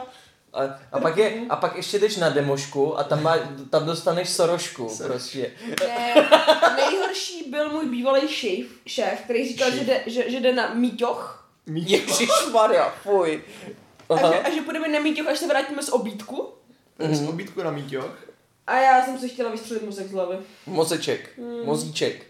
A, 0.56 0.78
a, 0.92 1.00
pak 1.00 1.16
je, 1.16 1.40
a 1.48 1.56
pak 1.56 1.76
ještě 1.76 1.98
jdeš 1.98 2.16
na 2.16 2.28
demošku 2.30 2.98
a 2.98 3.04
tam, 3.04 3.22
má, 3.22 3.36
tam 3.70 3.86
dostaneš 3.86 4.28
sorošku 4.28 4.88
Sorošku. 4.88 5.06
prostě. 5.12 5.50
ne, 5.88 6.14
nejhorší 6.76 7.50
byl 7.50 7.72
můj 7.72 7.86
bývalý 7.88 8.28
šéf, 8.28 8.66
šéf, 8.86 9.20
který 9.25 9.48
říkal, 9.48 9.70
že 9.70 9.84
jde, 9.84 10.02
že, 10.06 10.30
že 10.30 10.40
jde 10.40 10.52
na 10.52 10.75
míťoch. 10.75 11.48
Ježišmarja, 11.75 12.90
fuj. 13.02 13.42
A 14.08 14.14
Aha. 14.14 14.32
že, 14.32 14.38
a 14.40 14.50
že 14.50 14.60
půjdeme 14.60 14.88
na 14.88 15.00
míťoch, 15.00 15.26
až 15.26 15.38
se 15.38 15.46
vrátíme 15.46 15.82
z 15.82 15.88
obídku. 15.88 16.48
Z 17.10 17.28
obítku 17.28 17.62
na 17.62 17.70
míťoch. 17.70 18.25
A 18.66 18.76
já 18.80 19.04
jsem 19.04 19.18
si 19.18 19.28
chtěla 19.28 19.50
vystřelit 19.50 19.82
mozek 19.82 20.08
z 20.08 20.12
hlavy. 20.12 20.36
Mozeček, 20.66 21.38
mozíček. 21.64 22.26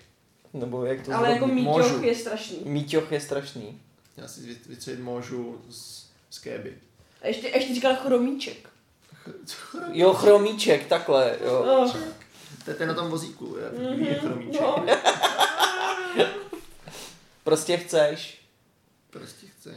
Nebo 0.53 0.85
jak 0.85 1.03
to 1.07 1.13
Ale 1.15 1.31
jako 1.33 1.47
míťoch 1.47 2.03
je 2.03 2.15
strašný. 2.15 2.59
Míťoch 2.65 3.13
je 3.13 3.21
strašný. 3.21 3.81
Já 4.17 4.29
si 4.29 4.41
vy- 4.41 4.57
vytřelit 4.67 5.01
můžu 5.01 5.61
z, 5.69 6.07
z 6.31 6.39
kéby. 6.39 6.75
A 7.23 7.27
ještě, 7.27 7.49
ještě 7.49 7.75
říkala 7.75 7.95
chromíček. 7.95 8.69
Jo, 9.93 10.13
chromíček, 10.15 10.87
takhle, 10.87 11.37
jo. 11.45 11.59
Oh. 11.61 11.93
To 12.65 12.71
je 12.71 12.75
ten 12.77 12.89
na 12.89 12.95
tom 12.95 13.09
vozíku, 13.11 13.57
je, 13.57 13.91
Mhm, 13.91 14.03
je 14.03 14.15
chromíček. 14.15 14.61
no. 14.61 14.87
Prostě 17.45 17.77
chceš. 17.77 18.43
Prostě 19.11 19.47
chce. 19.47 19.75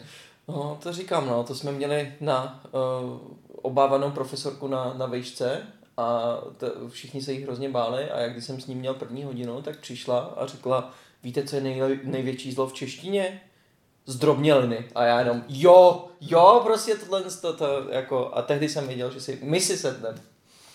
No, 0.47 0.79
to 0.83 0.93
říkám, 0.93 1.27
no, 1.27 1.43
to 1.43 1.55
jsme 1.55 1.71
měli 1.71 2.13
na 2.21 2.63
uh, 2.71 3.19
obávanou 3.61 4.11
profesorku 4.11 4.67
na, 4.67 4.93
na 4.97 5.05
vejšce 5.05 5.61
a 5.97 6.37
to, 6.57 6.89
všichni 6.89 7.21
se 7.21 7.33
jí 7.33 7.43
hrozně 7.43 7.69
báli 7.69 8.09
a 8.11 8.19
jak 8.19 8.31
když 8.31 8.45
jsem 8.45 8.61
s 8.61 8.65
ní 8.67 8.75
měl 8.75 8.93
první 8.93 9.23
hodinu, 9.23 9.61
tak 9.61 9.79
přišla 9.79 10.19
a 10.19 10.45
řekla, 10.45 10.93
víte, 11.23 11.43
co 11.43 11.55
je 11.55 11.61
nej, 11.61 11.99
největší 12.03 12.51
zlo 12.51 12.67
v 12.67 12.73
češtině? 12.73 13.41
Zdrobněliny. 14.09 14.89
A 14.95 15.03
já 15.03 15.19
jenom, 15.19 15.43
jo, 15.47 16.07
jo, 16.21 16.61
prostě 16.63 16.95
tohle, 16.95 17.23
to, 17.41 17.53
to, 17.53 17.89
jako, 17.89 18.31
a 18.33 18.41
tehdy 18.41 18.69
jsem 18.69 18.87
věděl, 18.87 19.11
že 19.11 19.21
si, 19.21 19.39
my 19.43 19.61
si 19.61 19.77
sedneme. 19.77 20.21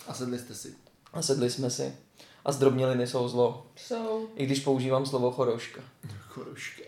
A 0.07 0.15
sedli 0.15 0.39
jste 0.39 0.55
si. 0.55 0.75
A 1.13 1.23
sedli 1.23 1.51
jsme 1.51 1.71
si. 1.71 1.97
A 2.45 2.53
zdrobněliny 2.53 3.07
jsou 3.07 3.29
zlo. 3.29 3.67
Jsou. 3.77 4.29
I 4.35 4.47
když 4.47 4.61
používám 4.61 5.07
slovo 5.07 5.31
choroška. 5.31 5.81
Choroška. 6.29 6.85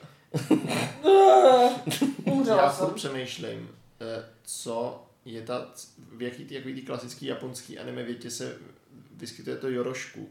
Já 2.46 2.72
jsem. 2.72 2.90
přemýšlím, 2.94 3.68
eh, 4.00 4.24
co 4.44 5.02
je 5.24 5.42
ta, 5.42 5.66
v 6.16 6.22
jaký 6.22 6.44
ty, 6.44 6.54
jaký 6.54 6.74
ty 6.74 6.82
klasický 6.82 7.26
japonský 7.26 7.78
anime 7.78 8.02
větě 8.02 8.30
se 8.30 8.56
vyskytuje 9.16 9.56
to 9.56 9.68
Jorošku. 9.68 10.28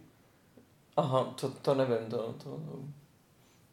Aha, 0.97 1.23
to, 1.23 1.49
to 1.49 1.75
nevím, 1.75 2.09
to, 2.09 2.35
to, 2.43 2.59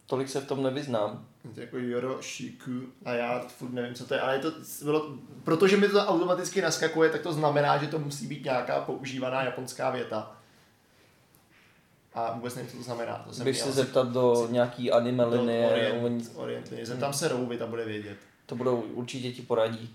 tolik 0.07 0.29
se 0.29 0.41
v 0.41 0.47
tom 0.47 0.63
nevyznám. 0.63 1.27
Je 1.45 1.51
to 1.55 1.61
jako 1.61 1.79
Yoroshiku 1.79 2.71
a 3.05 3.13
já 3.13 3.41
furt 3.49 3.73
nevím, 3.73 3.95
co 3.95 4.07
to 4.07 4.15
je, 4.15 4.21
ale 4.21 4.35
je 4.35 4.41
to, 4.41 4.53
bylo, 4.85 5.15
protože 5.45 5.77
mi 5.77 5.89
to 5.89 6.07
automaticky 6.07 6.63
naskakuje, 6.63 7.11
tak 7.11 7.23
to 7.23 7.33
znamená, 7.33 7.79
že 7.79 7.87
to 7.87 7.99
musí 7.99 8.27
být 8.27 8.45
nějaká 8.45 8.81
používaná 8.81 9.43
japonská 9.43 9.91
věta. 9.91 10.37
A 12.15 12.33
vůbec 12.33 12.55
nevím, 12.55 12.71
co 12.71 12.77
to 12.77 12.83
znamená. 12.83 13.25
To 13.29 13.35
jsem 13.35 13.45
Běž 13.45 13.59
se 13.59 13.73
zeptat 13.73 14.09
do 14.09 14.49
nějaký 14.51 14.93
anime 14.93 15.25
linie, 15.25 15.71
Orient, 15.71 16.05
oni 16.05 16.25
Orient 16.35 16.69
linie. 16.69 16.87
Zeptám 16.87 17.13
se 17.13 17.29
Rouvi, 17.29 17.59
ta 17.59 17.67
bude 17.67 17.85
vědět. 17.85 18.17
to 18.47 18.55
budou, 18.55 18.81
určitě 18.81 19.33
ti 19.33 19.43
poradí. 19.43 19.95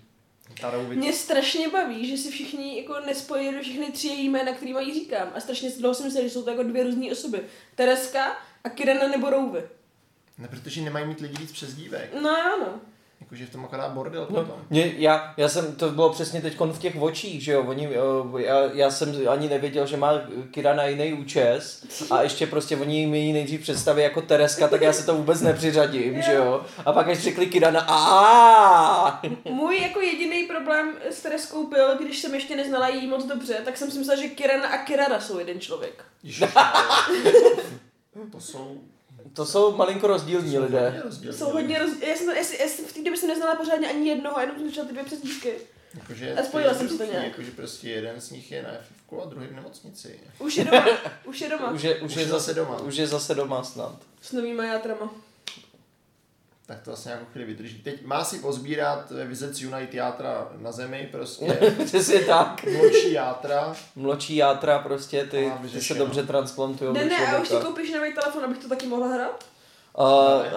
Mě 0.88 1.12
strašně 1.12 1.68
baví, 1.68 2.08
že 2.08 2.16
si 2.16 2.30
všichni 2.30 2.80
jako 2.80 3.00
nespojí 3.06 3.54
do 3.54 3.60
všechny 3.60 3.92
tři 3.92 4.08
její 4.08 4.28
jména, 4.28 4.52
který 4.52 4.72
mají 4.72 4.94
říkám. 4.94 5.28
A 5.34 5.40
strašně 5.40 5.70
dlouho 5.70 5.94
jsem 5.94 6.06
myslela, 6.06 6.26
že 6.26 6.30
jsou 6.30 6.42
to 6.42 6.50
jako 6.50 6.62
dvě 6.62 6.84
různé 6.84 7.12
osoby. 7.12 7.40
Tereska 7.74 8.36
a 8.64 8.68
Kirana 8.68 9.08
nebo 9.08 9.30
Rouvy. 9.30 9.62
Ne, 10.38 10.48
protože 10.48 10.80
nemají 10.80 11.06
mít 11.06 11.20
lidi 11.20 11.36
víc 11.38 11.52
přezdívek. 11.52 12.10
No 12.22 12.30
ano. 12.30 12.66
Jakože 13.20 13.46
v 13.46 13.50
tom 13.50 13.64
akorát 13.64 13.92
bordel 13.92 14.26
No, 14.30 14.44
potom. 14.44 14.54
mě, 14.70 14.92
já, 14.96 15.34
já 15.36 15.48
jsem, 15.48 15.76
to 15.76 15.90
bylo 15.90 16.10
přesně 16.10 16.42
teď 16.42 16.58
v 16.72 16.78
těch 16.78 17.02
očích, 17.02 17.44
že 17.44 17.52
jo, 17.52 17.62
oni, 17.62 17.88
eh, 17.88 18.42
já, 18.42 18.60
já 18.72 18.90
jsem 18.90 19.14
ani 19.28 19.48
nevěděl, 19.48 19.86
že 19.86 19.96
má 19.96 20.12
Kirana 20.50 20.84
jiný 20.84 21.12
účes 21.12 21.84
a 22.10 22.22
ještě 22.22 22.46
prostě 22.46 22.76
oni 22.76 23.06
mi 23.06 23.18
ji 23.18 23.32
nejdřív 23.32 23.60
představí 23.60 24.02
jako 24.02 24.22
Tereska, 24.22 24.68
tak 24.68 24.80
já 24.80 24.92
se 24.92 25.06
to 25.06 25.14
vůbec 25.14 25.40
nepřiřadím, 25.40 26.22
že 26.22 26.32
jo, 26.32 26.64
a 26.86 26.92
pak 26.92 27.08
až 27.08 27.18
řekli 27.18 27.46
Kirana, 27.46 27.80
a 27.88 29.20
Můj 29.50 29.82
jako 29.82 30.00
jediný 30.00 30.44
problém 30.44 30.94
s 31.10 31.22
Tereskou 31.22 31.66
byl, 31.66 31.96
když 31.98 32.18
jsem 32.18 32.34
ještě 32.34 32.56
neznala 32.56 32.88
jí 32.88 33.06
moc 33.06 33.26
dobře, 33.26 33.54
tak 33.64 33.76
jsem 33.76 33.90
si 33.90 33.98
myslela, 33.98 34.20
že 34.20 34.28
Kirana 34.28 34.68
a 34.68 34.76
Kirara 34.76 35.20
jsou 35.20 35.38
jeden 35.38 35.60
člověk. 35.60 36.04
to 38.32 38.40
jsou... 38.40 38.80
To 39.38 39.46
jsou 39.46 39.76
malinko 39.76 40.06
rozdílní 40.06 40.52
jsou 40.54 40.62
lidé. 40.62 40.80
hodně 40.84 41.02
rozdílní. 41.02 41.38
Jsou 41.38 41.50
hodně 41.50 41.78
roz... 41.78 41.90
Já 42.08 42.16
jsem, 42.16 42.36
já, 42.36 42.44
jsem- 42.44 42.56
já 42.60 42.68
jsem 42.68 42.84
v 42.84 42.92
té 42.92 42.98
době 42.98 43.16
jsem 43.16 43.28
neznala 43.28 43.54
pořádně 43.56 43.88
ani 43.88 44.08
jednoho, 44.08 44.40
jenom 44.40 44.56
jsem 44.56 44.64
slyšela 44.66 44.86
ty 44.86 44.92
dvě 44.92 45.04
přezdívky. 45.04 45.52
Jakože, 45.94 46.34
A 46.34 46.42
spojila 46.42 46.72
je 46.72 46.78
jsem 46.78 46.88
si 46.88 46.98
to 46.98 47.04
nějak. 47.04 47.24
Jakože 47.24 47.50
prostě 47.50 47.88
jeden 47.90 48.20
z 48.20 48.30
nich 48.30 48.52
je 48.52 48.62
na 48.62 48.68
FFku 48.82 49.22
a 49.22 49.26
druhý 49.26 49.46
v 49.46 49.52
nemocnici. 49.52 50.20
Už 50.38 50.56
je 50.56 50.64
doma, 50.64 50.86
už 51.24 51.40
je 51.40 51.48
doma. 51.48 51.70
Už 51.70 51.82
je, 51.82 51.96
už, 52.00 52.16
je 52.16 52.26
zase 52.26 52.54
doma. 52.54 52.80
Už 52.80 52.96
je 52.96 53.06
zase 53.06 53.34
doma 53.34 53.64
snad. 53.64 53.96
S 54.22 54.32
novýma 54.32 54.64
játrama. 54.64 55.10
Tak 56.68 56.80
to 56.82 56.92
asi 56.92 57.08
nějakou 57.08 57.24
chvíli 57.32 57.46
vydrží. 57.46 57.78
Teď 57.78 58.04
má 58.04 58.24
si 58.24 58.38
pozbírat 58.38 59.12
Wizards 59.24 59.62
Unite 59.62 59.96
játra 59.96 60.48
na 60.58 60.72
zemi, 60.72 61.08
prostě 61.12 61.58
Přesně 61.84 62.20
tak. 62.20 62.64
mladší 62.64 63.12
játra. 63.12 63.76
Mločí 63.96 64.36
játra 64.36 64.78
prostě, 64.78 65.24
ty, 65.24 65.52
ty 65.72 65.80
se 65.80 65.94
dobře 65.94 66.22
transplantují 66.22 66.92
Ne, 66.92 67.04
ne, 67.04 67.36
a 67.36 67.40
už 67.40 67.48
si 67.48 67.54
koupíš 67.54 67.92
nový 67.92 68.12
telefon, 68.14 68.44
abych 68.44 68.58
to 68.58 68.68
taky 68.68 68.86
mohla 68.86 69.06
hrát? 69.06 69.44
Uh, 69.98 70.04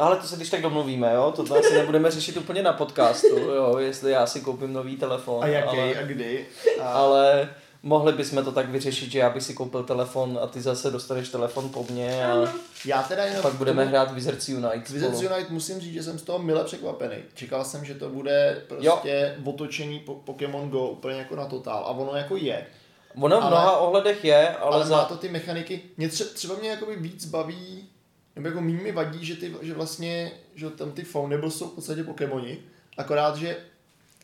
ale 0.01 0.17
to 0.17 0.27
se 0.27 0.35
když 0.35 0.49
tak 0.49 0.61
domluvíme, 0.61 1.13
jo? 1.13 1.33
To 1.35 1.55
asi 1.55 1.73
nebudeme 1.73 2.11
řešit 2.11 2.37
úplně 2.37 2.63
na 2.63 2.73
podcastu, 2.73 3.37
jo? 3.37 3.77
Jestli 3.77 4.11
já 4.11 4.25
si 4.25 4.41
koupím 4.41 4.73
nový 4.73 4.97
telefon. 4.97 5.43
A 5.43 5.47
jaký 5.47 5.77
ale, 5.77 5.95
a 5.95 6.01
kdy. 6.03 6.45
A 6.81 6.87
ale 6.87 7.49
mohli 7.83 8.13
bychom 8.13 8.43
to 8.45 8.51
tak 8.51 8.69
vyřešit, 8.69 9.11
že 9.11 9.19
já 9.19 9.29
bych 9.29 9.43
si 9.43 9.53
koupil 9.53 9.83
telefon 9.83 10.39
a 10.41 10.47
ty 10.47 10.61
zase 10.61 10.91
dostaneš 10.91 11.29
telefon 11.29 11.69
po 11.69 11.85
mně 11.89 12.25
a 12.25 12.53
já 12.85 13.03
teda 13.03 13.25
jenom... 13.25 13.41
pak 13.41 13.53
budeme 13.53 13.85
hrát 13.85 14.11
Wizards 14.11 14.49
Unite 14.49 14.93
Wizards 14.93 15.17
spolu. 15.17 15.35
Unite 15.35 15.53
musím 15.53 15.79
říct, 15.79 15.93
že 15.93 16.03
jsem 16.03 16.19
z 16.19 16.21
toho 16.23 16.39
mile 16.39 16.63
překvapený. 16.63 17.15
Čekal 17.33 17.65
jsem, 17.65 17.85
že 17.85 17.93
to 17.95 18.09
bude 18.09 18.63
prostě 18.67 19.33
jo. 19.37 19.49
otočení 19.49 19.99
po- 19.99 20.15
Pokémon 20.15 20.69
Go 20.69 20.87
úplně 20.89 21.17
jako 21.17 21.35
na 21.35 21.45
totál. 21.45 21.83
A 21.85 21.87
ono 21.87 22.15
jako 22.15 22.35
je. 22.37 22.65
Ono 23.21 23.39
v 23.39 23.43
Ale- 23.43 23.51
mnoha 23.51 23.77
ohledech 23.77 24.25
je, 24.25 24.49
ale, 24.49 24.75
Ale, 24.75 24.85
za... 24.85 24.95
má 24.97 25.05
to 25.05 25.17
ty 25.17 25.29
mechaniky. 25.29 25.81
Mě 25.97 26.07
tře- 26.07 26.33
třeba 26.33 26.55
mě 26.55 26.69
jakoby 26.69 26.95
víc 26.95 27.25
baví, 27.25 27.89
nebo 28.35 28.47
jako 28.47 28.61
méně 28.61 28.77
mi 28.77 28.91
vadí, 28.91 29.25
že, 29.25 29.35
ty, 29.35 29.55
že 29.61 29.73
vlastně, 29.73 30.31
že 30.55 30.69
tam 30.69 30.91
ty 30.91 31.03
Foundables 31.03 31.55
jsou 31.57 31.67
v 31.67 31.73
podstatě 31.75 32.03
Pokémoni, 32.03 32.57
akorát, 32.97 33.35
že 33.35 33.57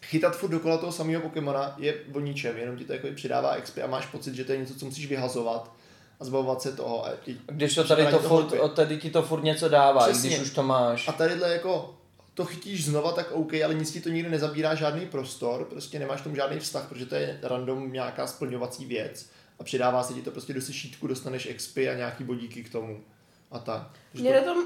chytat 0.09 0.37
furt 0.37 0.49
dokola 0.49 0.77
toho 0.77 0.91
samého 0.91 1.21
Pokémona 1.21 1.75
je 1.77 1.95
o 2.13 2.19
ničem, 2.19 2.57
jenom 2.57 2.77
ti 2.77 2.85
to 2.85 2.93
jako 2.93 3.07
přidává 3.15 3.55
XP 3.61 3.77
a 3.83 3.87
máš 3.87 4.05
pocit, 4.05 4.35
že 4.35 4.43
to 4.45 4.51
je 4.51 4.57
něco, 4.57 4.75
co 4.75 4.85
musíš 4.85 5.07
vyhazovat 5.07 5.71
a 6.19 6.25
zbavovat 6.25 6.61
se 6.61 6.71
toho. 6.73 7.05
A, 7.05 7.09
ti- 7.25 7.37
Když 7.45 7.75
to 7.75 7.83
tady 7.83 8.05
to 8.07 8.19
furt, 8.19 8.73
tady 8.73 8.97
ti 8.97 9.09
to 9.09 9.21
furt 9.21 9.43
něco 9.43 9.69
dává, 9.69 10.07
i 10.07 10.11
Přesně. 10.11 10.29
když 10.29 10.41
už 10.41 10.49
to 10.53 10.63
máš. 10.63 11.07
a 11.07 11.11
tadyhle 11.11 11.53
jako 11.53 11.93
to 12.33 12.45
chytíš 12.45 12.85
znova, 12.85 13.11
tak 13.11 13.31
OK, 13.31 13.53
ale 13.65 13.73
nic 13.73 13.91
ti 13.91 14.01
to 14.01 14.09
nikdy 14.09 14.29
nezabírá 14.29 14.75
žádný 14.75 15.05
prostor, 15.05 15.65
prostě 15.65 15.99
nemáš 15.99 16.21
tomu 16.21 16.35
žádný 16.35 16.59
vztah, 16.59 16.89
protože 16.89 17.05
to 17.05 17.15
je 17.15 17.39
random 17.43 17.93
nějaká 17.93 18.27
splňovací 18.27 18.85
věc 18.85 19.29
a 19.59 19.63
přidává 19.63 20.03
se 20.03 20.13
ti 20.13 20.21
to 20.21 20.31
prostě 20.31 20.53
do 20.53 20.61
sešítku, 20.61 21.07
dostaneš 21.07 21.47
XP 21.55 21.77
a 21.77 21.93
nějaký 21.93 22.23
bodíky 22.23 22.63
k 22.63 22.71
tomu. 22.71 23.03
A 23.51 23.59
tak. 23.59 23.81
Mě 24.13 24.29
to- 24.33 24.35
na 24.45 24.53
tom 24.53 24.63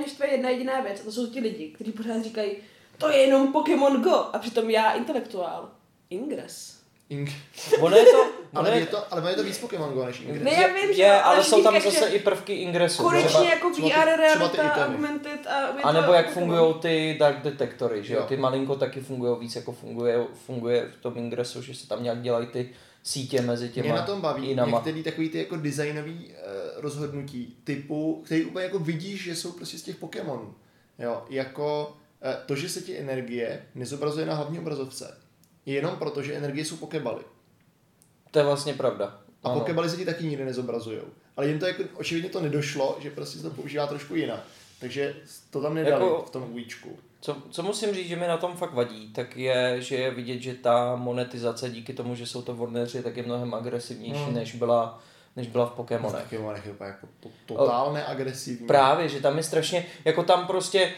na 0.00 0.06
štve 0.06 0.26
jedna 0.28 0.48
jediná 0.50 0.80
věc, 0.80 1.00
a 1.00 1.04
to 1.04 1.12
jsou 1.12 1.26
ti 1.26 1.40
lidi, 1.40 1.68
kteří 1.68 1.92
pořád 1.92 2.24
říkají, 2.24 2.52
to 2.98 3.10
je 3.10 3.16
jenom 3.16 3.52
Pokémon 3.52 4.02
Go, 4.02 4.14
a 4.32 4.38
přitom 4.38 4.70
já 4.70 4.92
intelektuál. 4.92 5.68
Ingress. 6.10 6.74
Ink. 7.08 7.30
Ono 7.80 7.96
je 7.96 8.04
to, 8.04 8.18
ono 8.22 8.30
Ale 8.54 8.70
je, 8.70 8.80
je 8.80 8.86
to, 8.86 9.12
ale 9.14 9.30
je 9.30 9.36
to 9.36 9.42
víc 9.42 9.58
Pokémon 9.58 9.92
Go 9.92 10.04
než 10.06 10.20
Ingress. 10.20 10.42
Ne, 10.44 10.52
já 10.62 10.66
vím, 10.74 10.94
že 10.94 11.02
je, 11.02 11.12
ale 11.12 11.34
ale 11.36 11.44
jsou 11.44 11.62
tam 11.62 11.80
zase 11.80 12.06
i 12.08 12.18
prvky 12.18 12.52
ingresu. 12.54 13.02
Konečně 13.02 13.28
třeba- 13.28 13.44
jako 13.44 13.68
VR 13.68 13.74
třeba 13.74 14.48
ty 14.48 14.56
realita, 14.56 14.86
augmented 14.86 15.46
a... 15.46 15.66
A 15.82 15.92
nebo 15.92 16.12
jak 16.12 16.26
Pokémon. 16.28 16.48
fungují 16.48 16.74
ty 16.80 17.16
dark 17.20 17.42
detektory, 17.42 18.04
že 18.04 18.14
jo? 18.14 18.20
Jo. 18.20 18.26
Ty 18.26 18.36
malinko 18.36 18.76
taky 18.76 19.00
fungují 19.00 19.40
víc, 19.40 19.56
jako 19.56 19.72
funguje, 19.72 20.26
funguje 20.46 20.90
v 20.98 21.02
tom 21.02 21.12
ingresu, 21.16 21.62
že 21.62 21.74
se 21.74 21.88
tam 21.88 22.02
nějak 22.02 22.22
dělají 22.22 22.46
ty 22.46 22.70
sítě 23.02 23.40
mezi 23.40 23.68
těma 23.68 23.84
Mě 23.86 23.94
na 23.94 24.02
tom 24.06 24.20
baví 24.20 24.48
jinama. 24.48 24.76
některý 24.78 25.02
takový 25.02 25.28
ty 25.28 25.38
jako 25.38 25.56
designový 25.56 26.26
uh, 26.26 26.82
rozhodnutí 26.82 27.56
typu, 27.64 28.22
který 28.24 28.44
úplně 28.44 28.64
jako 28.64 28.78
vidíš, 28.78 29.22
že 29.22 29.36
jsou 29.36 29.52
prostě 29.52 29.78
z 29.78 29.82
těch 29.82 29.96
Pokémonů. 29.96 30.54
Jo, 30.98 31.22
jako 31.30 31.96
to, 32.46 32.56
že 32.56 32.68
se 32.68 32.80
ti 32.80 32.98
energie 32.98 33.62
nezobrazuje 33.74 34.26
na 34.26 34.34
hlavní 34.34 34.58
obrazovce, 34.58 35.18
je 35.66 35.74
jenom 35.74 35.96
proto, 35.96 36.22
že 36.22 36.34
energie 36.34 36.64
jsou 36.64 36.76
Pokébaly. 36.76 37.22
To 38.30 38.38
je 38.38 38.44
vlastně 38.44 38.74
pravda. 38.74 39.20
A 39.42 39.48
Ano. 39.48 39.60
Pokébaly 39.60 39.88
se 39.90 39.96
ti 39.96 40.04
taky 40.04 40.24
nikdy 40.26 40.44
nezobrazují. 40.44 40.98
Ale 41.36 41.46
jim 41.48 41.58
to 41.58 41.66
jako, 41.66 41.82
očividně 41.94 42.30
to 42.30 42.40
nedošlo, 42.40 42.96
že 43.00 43.10
prostě 43.10 43.38
se 43.38 43.42
to 43.44 43.50
používá 43.50 43.86
trošku 43.86 44.14
jinak. 44.14 44.40
Takže 44.80 45.14
to 45.50 45.62
tam 45.62 45.74
nedali 45.74 46.04
Jako- 46.04 46.24
v 46.28 46.30
tom 46.30 46.52
ujíčku. 46.52 46.96
Co, 47.20 47.36
co 47.50 47.62
musím 47.62 47.94
říct, 47.94 48.08
že 48.08 48.16
mi 48.16 48.26
na 48.26 48.36
tom 48.36 48.56
fakt 48.56 48.74
vadí, 48.74 49.12
tak 49.12 49.36
je, 49.36 49.76
že 49.82 49.96
je 49.96 50.10
vidět, 50.10 50.38
že 50.38 50.54
ta 50.54 50.96
monetizace 50.96 51.70
díky 51.70 51.92
tomu, 51.92 52.14
že 52.14 52.26
jsou 52.26 52.42
to 52.42 52.54
Warneri, 52.56 53.02
tak 53.02 53.16
je 53.16 53.22
mnohem 53.22 53.54
agresivnější, 53.54 54.24
Hmm. 54.24 54.34
než 54.34 54.54
byla 54.54 55.02
než 55.36 55.46
byla 55.46 55.66
v 55.66 55.72
V 55.72 55.74
Pokémonech. 55.74 56.22
Pokémonech 56.22 56.66
je 56.66 56.72
úplně 56.72 56.90
jako 56.90 57.06
to, 57.20 57.28
totálně 57.46 58.04
agresivní. 58.04 58.66
Právě, 58.66 59.08
že 59.08 59.20
tam 59.20 59.36
je 59.36 59.42
strašně, 59.42 59.86
jako 60.04 60.22
tam 60.22 60.46
prostě, 60.46 60.90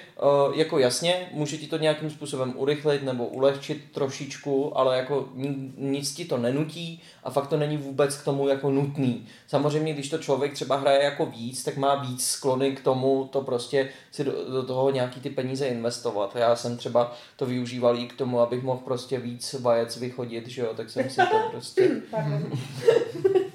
uh, 0.49 0.59
jako 0.59 0.79
jasně, 0.79 1.29
může 1.33 1.59
ti 1.59 1.66
to 1.66 1.79
nějakým 1.79 2.11
způsobem 2.11 2.53
urychlit 2.57 3.03
nebo 3.03 3.27
ulehčit 3.27 3.92
trošičku, 3.94 4.79
ale 4.79 4.96
jako 4.96 5.29
ni- 5.35 5.72
nic 5.77 6.14
ti 6.14 6.25
to 6.25 6.38
nenutí 6.38 7.03
a 7.25 7.31
fakt 7.31 7.46
to 7.46 7.57
není 7.57 7.77
vůbec 7.77 8.16
k 8.16 8.25
tomu 8.25 8.49
jako 8.49 8.70
nutný. 8.70 9.27
Samozřejmě, 9.46 9.94
když 9.94 10.09
to 10.09 10.18
člověk 10.18 10.53
třeba 10.53 10.77
hraje 10.77 11.03
jako 11.05 11.27
víc, 11.27 11.64
tak 11.64 11.77
má 11.77 11.94
víc 11.94 12.27
sklony 12.27 12.72
k 12.72 12.81
tomu 12.81 13.29
to 13.33 13.40
prostě 13.40 13.88
si 14.11 14.25
do, 14.25 14.33
do 14.51 14.62
toho 14.62 14.90
nějaký 14.90 15.20
ty 15.20 15.31
peníze 15.31 15.66
investovat. 15.66 16.37
Já 16.37 16.57
jsem 16.57 16.77
třeba 16.77 17.12
to 17.37 17.46
využíval 17.46 17.99
i 17.99 18.07
k 18.07 18.16
tomu, 18.16 18.40
abych 18.40 18.62
mohl 18.62 18.81
prostě 18.85 19.18
víc 19.18 19.55
vajec 19.55 19.96
vychodit, 19.96 20.46
že 20.49 20.62
jo, 20.62 20.75
tak 20.77 20.90
jsem 20.90 21.11
si 21.11 21.16
to 21.16 21.37
prostě. 21.51 21.90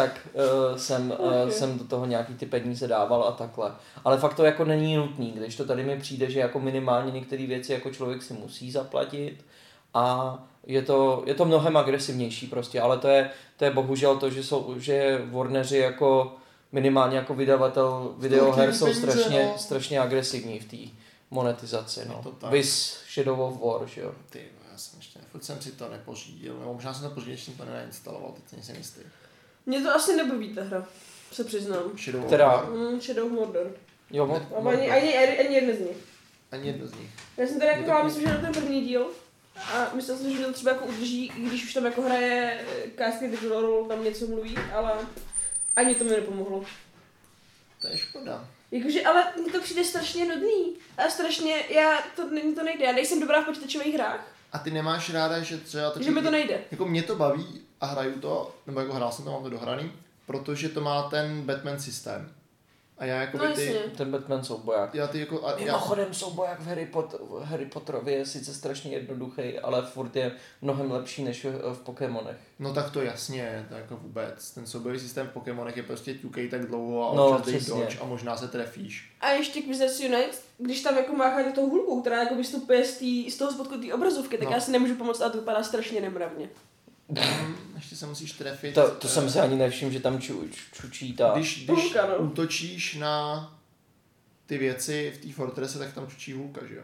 tak 0.00 0.28
uh, 0.32 0.76
jsem, 0.76 1.14
uh, 1.18 1.46
Ok. 1.46 1.52
jsem 1.52 1.78
do 1.78 1.84
toho 1.84 2.06
nějaký 2.06 2.34
ty 2.34 2.46
peníze 2.46 2.88
dával 2.88 3.24
a 3.24 3.32
takhle. 3.32 3.72
Ale 4.04 4.18
fakt 4.18 4.34
to 4.34 4.44
jako 4.44 4.64
není 4.64 4.96
nutný, 4.96 5.32
když 5.32 5.56
to 5.56 5.64
tady 5.64 5.84
mi 5.84 6.00
přijde, 6.00 6.30
že 6.30 6.40
jako 6.40 6.60
minimálně 6.60 7.12
některé 7.12 7.46
věci 7.46 7.72
jako 7.72 7.90
člověk 7.90 8.22
si 8.22 8.34
musí 8.34 8.70
zaplatit 8.70 9.44
a 9.94 10.38
je 10.66 10.82
to, 10.82 11.22
je 11.26 11.34
to 11.34 11.44
mnohem 11.44 11.76
agresivnější 11.76 12.46
prostě, 12.46 12.80
ale 12.80 12.98
to 12.98 13.08
je, 13.08 13.30
to 13.56 13.64
je 13.64 13.70
bohužel 13.70 14.16
to, 14.16 14.30
že, 14.30 14.44
jsou, 14.44 14.74
že 14.78 15.20
Warneri 15.30 15.78
jako 15.78 16.36
minimálně 16.72 17.16
jako 17.16 17.34
vydavatel 17.34 18.14
videoher 18.18 18.74
jsou 18.74 18.84
peníze, 18.84 19.00
strašně, 19.00 19.44
no. 19.44 19.58
strašně 19.58 20.00
agresivní 20.00 20.58
v 20.58 20.70
té 20.70 20.92
monetizaci. 21.30 22.00
No. 22.08 22.20
to 22.22 22.30
tak. 22.30 22.50
Vys 22.50 22.98
Shadow 23.14 23.40
of 23.40 23.60
War, 23.60 23.88
že 23.88 24.00
jo. 24.00 24.12
Ty, 24.30 24.42
já 24.72 24.78
jsem 24.78 24.98
ještě, 24.98 25.20
furt 25.32 25.44
jsem 25.44 25.62
si 25.62 25.72
to 25.72 25.88
nepořídil, 25.88 26.58
nebo 26.58 26.74
možná 26.74 26.94
jsem 26.94 27.08
to 27.08 27.14
pořídil, 27.14 27.34
když 27.34 27.44
jsem 27.44 27.54
to 27.54 27.64
nenainstaloval, 27.64 28.32
teď 28.32 28.52
nejsem 28.52 28.76
jistý. 28.76 29.00
Mě 29.68 29.80
to 29.80 29.94
asi 29.94 30.16
nebaví 30.16 30.54
ta 30.54 30.62
hra, 30.62 30.86
se 31.32 31.44
přiznám. 31.44 31.82
Shadow 31.98 32.24
of 32.24 32.30
Teda- 32.30 32.46
War? 32.46 32.70
Mm, 32.70 33.00
Shadow 33.00 33.32
Mordor. 33.32 33.72
Jo, 34.10 34.26
mo- 34.26 34.46
A 34.66 34.68
ani, 34.72 34.90
ani, 34.90 35.18
ani, 35.18 35.38
ani 35.38 35.54
jeden 35.54 35.76
z 35.76 35.80
nich. 35.80 35.96
Ani 36.52 36.66
jedno 36.66 36.86
z 36.86 36.94
nich. 36.94 37.10
Já 37.36 37.46
jsem 37.46 37.60
tady 37.60 37.70
jako 37.72 37.98
to 37.98 38.04
myslím, 38.04 38.22
že 38.28 38.34
na 38.34 38.40
ten 38.40 38.52
první 38.52 38.80
díl. 38.80 39.10
A 39.56 39.90
myslel 39.94 40.16
jsem, 40.16 40.36
že 40.36 40.44
to 40.44 40.52
třeba 40.52 40.72
jako 40.72 40.84
udrží, 40.86 41.26
i 41.36 41.40
když 41.40 41.64
už 41.64 41.74
tam 41.74 41.84
jako 41.84 42.02
hraje 42.02 42.60
Casky 42.98 43.28
the 43.28 43.36
Glory, 43.36 43.88
tam 43.88 44.04
něco 44.04 44.26
mluví, 44.26 44.56
ale 44.74 44.92
ani 45.76 45.94
to 45.94 46.04
mi 46.04 46.10
nepomohlo. 46.10 46.64
To 47.80 47.88
je 47.88 47.98
škoda. 47.98 48.48
Jakože, 48.70 49.02
ale 49.02 49.24
mně 49.42 49.52
to 49.52 49.60
přijde 49.60 49.84
strašně 49.84 50.26
nudný. 50.26 50.76
A 50.98 51.08
strašně, 51.10 51.54
já, 51.68 52.02
to, 52.16 52.30
není 52.30 52.54
to 52.54 52.62
nejde, 52.62 52.84
já 52.84 52.92
nejsem 52.92 53.20
dobrá 53.20 53.42
v 53.42 53.44
počítačových 53.44 53.94
hrách, 53.94 54.26
A 54.52 54.58
ty 54.58 54.70
nemáš 54.70 55.10
ráda, 55.10 55.40
že 55.40 55.56
třeba 55.58 55.90
taky... 55.90 56.04
že 56.04 56.10
mi 56.10 56.22
to 56.22 56.30
nejde. 56.30 56.60
Jako 56.70 56.84
mě 56.84 57.02
to 57.02 57.16
baví 57.16 57.62
a 57.80 57.86
hraju 57.86 58.20
to, 58.20 58.54
nebo 58.66 58.80
jako 58.80 58.92
hrál 58.94 59.12
jsem 59.12 59.24
to, 59.24 59.30
mám 59.32 59.42
to 59.42 59.50
dohraný, 59.50 59.92
protože 60.26 60.68
to 60.68 60.80
má 60.80 61.02
ten 61.02 61.42
Batman 61.42 61.78
systém. 61.80 62.32
A 62.98 63.04
já 63.04 63.20
jako 63.20 63.36
No 63.38 63.44
ty, 63.54 63.66
jasně. 63.66 63.90
ten 63.96 64.10
Batman 64.10 64.44
souboják. 64.44 64.94
já 64.94 65.06
ty 65.06 65.20
jako, 65.20 65.46
a 65.46 65.50
já, 65.50 65.56
Mimochodem 65.64 66.14
souboják 66.14 66.60
v 66.60 66.66
Harry, 66.66 66.88
Pot- 66.92 67.18
v 67.40 67.44
Harry 67.44 67.66
Potterovi 67.66 68.12
je 68.12 68.26
sice 68.26 68.54
strašně 68.54 68.90
jednoduchý, 68.90 69.58
ale 69.58 69.82
furt 69.86 70.16
je 70.16 70.32
mnohem 70.62 70.90
lepší 70.90 71.24
než 71.24 71.44
v, 71.44 71.74
v 71.74 71.78
Pokémonech. 71.80 72.36
no 72.58 72.74
tak 72.74 72.90
to 72.90 73.02
jasně, 73.02 73.66
to 73.68 73.74
jako 73.74 73.96
vůbec. 73.96 74.50
Ten 74.50 74.66
soubojový 74.66 75.00
systém 75.00 75.26
v 75.26 75.30
Pokémonech 75.30 75.76
je 75.76 75.82
prostě 75.82 76.14
ťukej 76.14 76.48
tak 76.48 76.66
dlouho 76.66 77.12
a 77.12 77.16
No, 77.16 77.28
občas 77.28 77.66
dodge 77.66 77.98
a 78.00 78.04
možná 78.04 78.36
se 78.36 78.48
trefíš. 78.48 79.12
A 79.20 79.30
ještě 79.30 79.62
k 79.62 79.66
Wizards 79.68 80.00
Unite, 80.00 80.36
když 80.58 80.80
tam 80.82 80.96
jako 80.96 81.12
mácháte 81.12 81.52
tou 81.52 81.70
hulkou, 81.70 82.00
která 82.00 82.22
jako 82.22 82.34
vystupuje 82.34 82.84
z, 82.84 82.96
tý, 82.98 83.30
z 83.30 83.36
toho 83.36 83.52
spodku 83.52 83.78
té 83.80 83.94
obrazovky, 83.94 84.38
tak 84.38 84.48
No. 84.48 84.54
já 84.54 84.60
si 84.60 84.70
nemůžu 84.70 84.94
pomoct 84.94 85.20
a 85.20 85.28
to 85.30 85.38
vypadá 85.38 85.62
strašně 85.62 86.00
nemravně. 86.00 86.48
Ještě 87.74 87.96
se 87.96 88.06
musíš 88.06 88.32
trefit. 88.32 88.74
To, 88.74 88.90
to 88.90 89.06
eh, 89.06 89.10
jsem 89.10 89.30
si 89.30 89.40
ani 89.40 89.56
nevšiml, 89.56 89.92
že 89.92 90.00
tam 90.00 90.20
ču, 90.20 90.48
ču, 90.48 90.64
čučí 90.72 91.12
ta... 91.12 91.32
Když, 91.34 91.64
když 91.64 91.84
Hulka, 91.84 92.06
no. 92.06 92.16
útočíš 92.16 92.94
na 92.94 93.58
ty 94.46 94.58
věci 94.58 95.12
v 95.16 95.26
té 95.26 95.32
fortrese, 95.32 95.78
tak 95.78 95.94
tam 95.94 96.06
čučí 96.06 96.32
hulka, 96.32 96.66
že 96.66 96.74
jo? 96.74 96.82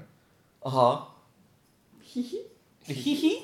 Aha. 0.63 1.21
Hihi. 2.87 3.41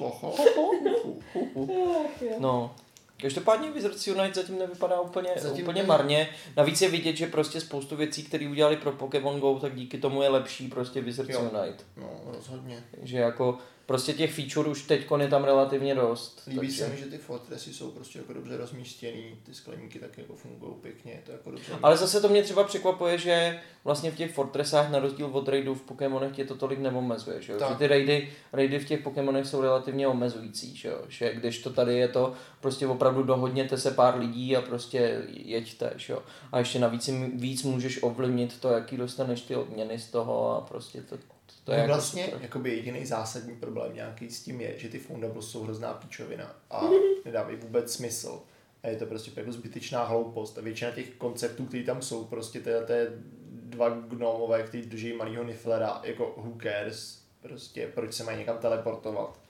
No. 2.38 2.74
Každopádně 3.22 3.70
Wizards 3.70 4.08
Unite 4.08 4.40
zatím 4.40 4.58
nevypadá 4.58 5.00
úplně, 5.00 5.30
Zatím 5.36 5.64
úplně 5.64 5.82
ne. 5.82 5.88
marně. 5.88 6.28
Navíc 6.56 6.82
je 6.82 6.88
vidět, 6.88 7.16
že 7.16 7.26
prostě 7.26 7.60
spoustu 7.60 7.96
věcí, 7.96 8.22
které 8.22 8.48
udělali 8.48 8.76
pro 8.76 8.92
Pokémon 8.92 9.40
Go, 9.40 9.58
tak 9.60 9.74
díky 9.74 9.98
tomu 9.98 10.22
je 10.22 10.28
lepší 10.28 10.68
prostě 10.68 11.00
Wizards 11.00 11.30
Jo. 11.30 11.40
Unite. 11.40 11.84
No, 11.96 12.20
rozhodně. 12.24 12.84
Takže 12.90 13.18
jako 13.18 13.58
prostě 13.90 14.12
těch 14.12 14.34
feature 14.34 14.68
už 14.68 14.82
teď 14.82 15.06
je 15.20 15.28
tam 15.28 15.44
relativně 15.44 15.94
dost. 15.94 16.42
Líbí 16.46 16.58
takže... 16.58 16.84
se 16.84 16.88
mi, 16.88 16.96
že 16.96 17.04
ty 17.04 17.18
fortresy 17.18 17.74
jsou 17.74 17.90
prostě 17.90 18.18
jako 18.18 18.32
dobře 18.32 18.56
rozmístěný, 18.56 19.22
ty 19.42 19.54
skleníky 19.54 19.98
tak 19.98 20.18
jako 20.18 20.34
fungují 20.34 20.74
pěkně, 20.80 21.12
je 21.12 21.22
to 21.26 21.32
jako 21.32 21.50
dobře. 21.50 21.72
Ale 21.82 21.96
zase 21.96 22.20
to 22.20 22.28
mě 22.28 22.42
třeba 22.42 22.64
překvapuje, 22.64 23.18
že 23.18 23.60
vlastně 23.84 24.10
v 24.10 24.16
těch 24.16 24.34
fortresách 24.34 24.90
na 24.90 24.98
rozdíl 24.98 25.26
od 25.32 25.48
raidů 25.48 25.74
v 25.74 25.82
Pokémonech 25.82 26.36
tě 26.36 26.44
to 26.44 26.54
tolik 26.54 26.78
neomezuje, 26.78 27.42
že, 27.42 27.52
jo? 27.52 27.58
Že 27.68 27.74
ty 27.74 27.86
raidy, 27.86 28.32
raidy 28.52 28.78
v 28.78 28.88
těch 28.88 29.00
Pokémonech 29.00 29.46
jsou 29.46 29.60
relativně 29.60 30.08
omezující, 30.08 30.76
že, 30.76 30.88
jo? 30.88 31.02
že 31.08 31.34
když 31.34 31.58
to 31.58 31.70
tady 31.70 31.98
je 31.98 32.08
to 32.08 32.32
prostě 32.60 32.86
opravdu 32.86 33.22
dohodněte 33.22 33.78
se 33.78 33.90
pár 33.90 34.18
lidí 34.18 34.56
a 34.56 34.62
prostě 34.62 35.22
jeďte, 35.28 35.92
že 35.96 36.12
jo? 36.12 36.22
a 36.52 36.58
ještě 36.58 36.78
navíc 36.78 37.10
víc 37.34 37.62
můžeš 37.62 38.02
ovlivnit 38.02 38.60
to, 38.60 38.68
jaký 38.68 38.96
dostaneš 38.96 39.40
ty 39.40 39.56
odměny 39.56 39.98
z 39.98 40.10
toho 40.10 40.56
a 40.56 40.60
prostě 40.60 41.02
to, 41.02 41.16
to 41.64 41.72
je 41.72 41.78
no 41.78 41.82
jako 41.82 41.94
vlastně 41.94 42.24
super. 42.24 42.42
jakoby 42.42 42.70
jediný 42.70 43.06
zásadní 43.06 43.56
problém 43.56 43.94
nějaký 43.94 44.30
s 44.30 44.42
tím 44.42 44.60
je, 44.60 44.78
že 44.78 44.88
ty 44.88 44.98
fundables 44.98 45.50
jsou 45.50 45.62
hrozná 45.62 45.94
píčovina 45.94 46.56
a 46.70 46.84
nedávají 47.24 47.56
vůbec 47.56 47.92
smysl. 47.92 48.42
A 48.82 48.88
je 48.88 48.96
to 48.96 49.06
prostě 49.06 49.30
jako 49.36 49.52
zbytečná 49.52 50.04
hloupost. 50.04 50.58
A 50.58 50.60
většina 50.60 50.90
těch 50.90 51.10
konceptů, 51.10 51.66
které 51.66 51.84
tam 51.84 52.02
jsou, 52.02 52.24
prostě 52.24 52.58
je, 52.58 52.82
to 52.82 52.92
je 52.92 53.08
dva 53.50 53.88
gnomové, 53.88 54.62
kteří 54.62 54.86
drží 54.86 55.12
malýho 55.12 55.44
niflera, 55.44 56.00
jako 56.04 56.34
who 56.36 56.58
cares, 56.62 57.22
prostě 57.40 57.86
proč 57.94 58.14
se 58.14 58.24
mají 58.24 58.38
někam 58.38 58.58
teleportovat, 58.58 59.40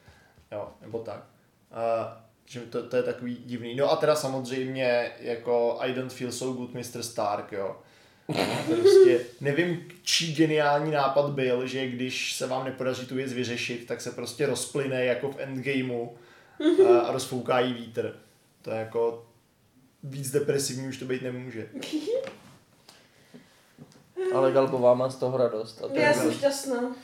jo, 0.53 0.69
nebo 0.81 0.99
tak. 0.99 1.27
A, 1.71 2.25
že 2.45 2.61
to, 2.61 2.89
to, 2.89 2.97
je 2.97 3.03
takový 3.03 3.37
divný. 3.47 3.75
No 3.75 3.91
a 3.91 3.97
teda 3.97 4.17
samozřejmě 4.17 5.13
jako 5.21 5.77
I 5.81 5.95
don't 5.95 6.13
feel 6.13 6.33
so 6.33 6.57
good 6.57 6.75
Mr. 6.75 7.03
Stark, 7.03 7.53
jo. 7.53 7.77
Prostě 8.67 9.21
nevím, 9.41 9.89
čí 10.03 10.35
geniální 10.35 10.91
nápad 10.91 11.31
byl, 11.31 11.67
že 11.67 11.87
když 11.87 12.35
se 12.35 12.47
vám 12.47 12.65
nepodaří 12.65 13.07
tu 13.07 13.15
věc 13.15 13.33
vyřešit, 13.33 13.87
tak 13.87 14.01
se 14.01 14.11
prostě 14.11 14.47
rozplyne 14.47 15.05
jako 15.05 15.31
v 15.31 15.41
endgameu 15.41 16.09
a, 16.89 16.99
a 16.99 17.13
rozfouká 17.13 17.61
jí 17.61 17.75
vítr. 17.75 18.17
To 18.63 18.71
je 18.71 18.77
jako 18.77 19.27
víc 20.03 20.31
depresivní 20.31 20.89
už 20.89 20.97
to 20.97 21.05
být 21.05 21.23
nemůže. 21.23 21.69
Ale 24.35 24.53
Galbová 24.53 24.95
má 24.95 25.11
z 25.11 25.17
toho 25.17 25.39
radost. 25.39 25.83
A 25.85 25.89
to 25.89 25.99
Já 25.99 26.09
je 26.09 26.15
jsem 26.15 26.33
šťastná. 26.33 26.97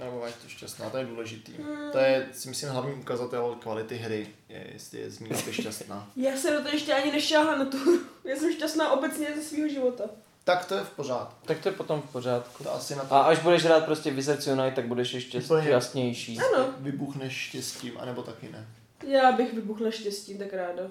Nebo 0.00 0.26
je 0.26 0.32
to 0.32 0.48
šťastná, 0.48 0.90
to 0.90 0.96
je 0.96 1.04
důležitý. 1.04 1.52
To 1.92 1.98
je, 1.98 2.28
si 2.32 2.48
myslím, 2.48 2.70
hlavní 2.70 2.94
ukazatel 2.94 3.56
kvality 3.60 3.96
hry, 3.96 4.26
je, 4.48 4.66
jestli 4.72 4.98
je 4.98 5.10
z 5.10 5.20
ní 5.20 5.30
jste 5.34 5.52
šťastná. 5.52 6.10
Já 6.16 6.36
se 6.36 6.50
do 6.50 6.58
toho 6.58 6.70
ještě 6.72 6.94
ani 6.94 7.12
nešáhla 7.12 7.56
na 7.56 7.64
tu. 7.64 7.78
Já 8.24 8.36
jsem 8.36 8.52
šťastná 8.52 8.92
obecně 8.92 9.26
ze 9.36 9.42
svého 9.42 9.68
života. 9.68 10.04
Tak 10.44 10.64
to 10.64 10.74
je 10.74 10.84
v 10.84 10.90
pořádku. 10.90 11.46
Tak 11.46 11.58
to 11.58 11.68
je 11.68 11.72
potom 11.72 12.02
v 12.02 12.12
pořádku. 12.12 12.64
To 12.64 12.74
asi 12.74 12.96
na 12.96 13.04
to 13.04 13.14
A 13.14 13.20
až 13.20 13.38
budeš 13.38 13.64
hrát 13.64 13.84
prostě 13.84 14.10
Wizards 14.10 14.46
Unite, 14.46 14.76
tak 14.76 14.86
budeš 14.86 15.14
ještě 15.14 15.42
šťastnější. 15.42 16.38
Ano. 16.38 16.74
vybuchneš 16.78 17.32
štěstím, 17.32 17.92
anebo 17.98 18.22
taky 18.22 18.48
ne. 18.52 18.66
Já 19.06 19.32
bych 19.32 19.54
vybuchla 19.54 19.90
štěstím 19.90 20.38
tak 20.38 20.52
ráda. 20.52 20.82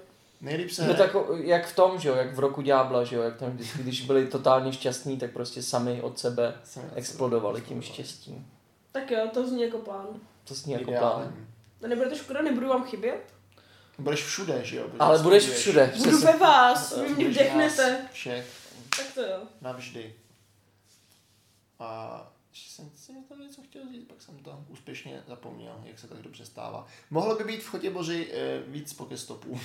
Nejlíp 0.41 0.71
se 0.71 0.87
No 0.87 0.93
tak 0.93 1.15
jak 1.43 1.67
v 1.67 1.75
tom, 1.75 1.99
že 1.99 2.09
jo, 2.09 2.15
jak 2.15 2.35
v 2.35 2.39
roku 2.39 2.61
Ďábla, 2.61 3.03
že 3.03 3.15
jo, 3.15 3.21
jak 3.21 3.37
tam 3.37 3.51
vždycky, 3.51 3.83
když 3.83 4.01
byli 4.01 4.27
totálně 4.27 4.73
šťastní, 4.73 5.17
tak 5.17 5.31
prostě 5.31 5.63
sami 5.63 6.01
od 6.01 6.19
sebe 6.19 6.53
Sami 6.63 6.85
od 6.85 6.89
sebe 6.89 6.99
explodovali 6.99 7.61
tím 7.61 7.81
štěstím. 7.81 8.45
Tak 8.91 9.11
jo, 9.11 9.29
to 9.33 9.47
zní 9.47 9.61
jako 9.61 9.77
plán. 9.77 10.07
To 10.43 10.53
zní 10.53 10.73
jako 10.73 10.91
Ideální. 10.91 11.13
plán. 11.23 11.47
A 11.83 11.87
nebude 11.87 12.09
to 12.09 12.15
škoda, 12.15 12.41
nebudu 12.41 12.67
vám 12.67 12.83
chybět? 12.83 13.33
Budeš 13.99 14.23
všude, 14.23 14.61
že 14.65 14.77
jo? 14.77 14.83
Protože 14.83 14.97
Ale 14.99 15.19
budeš 15.23 15.43
studuješ. 15.43 15.61
všude, 15.61 15.91
Budu 15.97 16.09
přesně. 16.17 16.31
ve 16.31 16.37
vás, 16.37 16.97
vy 16.97 17.01
mě 17.01 17.15
Budeš 17.15 17.35
vdechnete. 17.35 18.07
Všech, 18.11 18.45
Tak 18.97 19.13
to 19.13 19.21
jo. 19.21 19.39
navždy. 19.61 20.13
A 21.79 22.31
ještě 22.51 22.71
jsem 22.71 22.89
si 22.95 23.11
tam 23.29 23.39
něco 23.39 23.61
chtěl 23.61 23.81
říct, 23.91 24.07
pak 24.07 24.21
jsem 24.21 24.37
to 24.39 24.63
úspěšně 24.67 25.23
zapomněl, 25.27 25.81
jak 25.83 25.99
se 25.99 26.07
tak 26.07 26.17
dobře 26.21 26.45
stává. 26.45 26.87
Mohlo 27.09 27.35
by 27.35 27.43
být 27.43 27.63
v 27.63 27.67
Chotěboři 27.67 28.31
eh, 28.33 28.59
víc 28.67 28.93
pokestopů. 28.93 29.59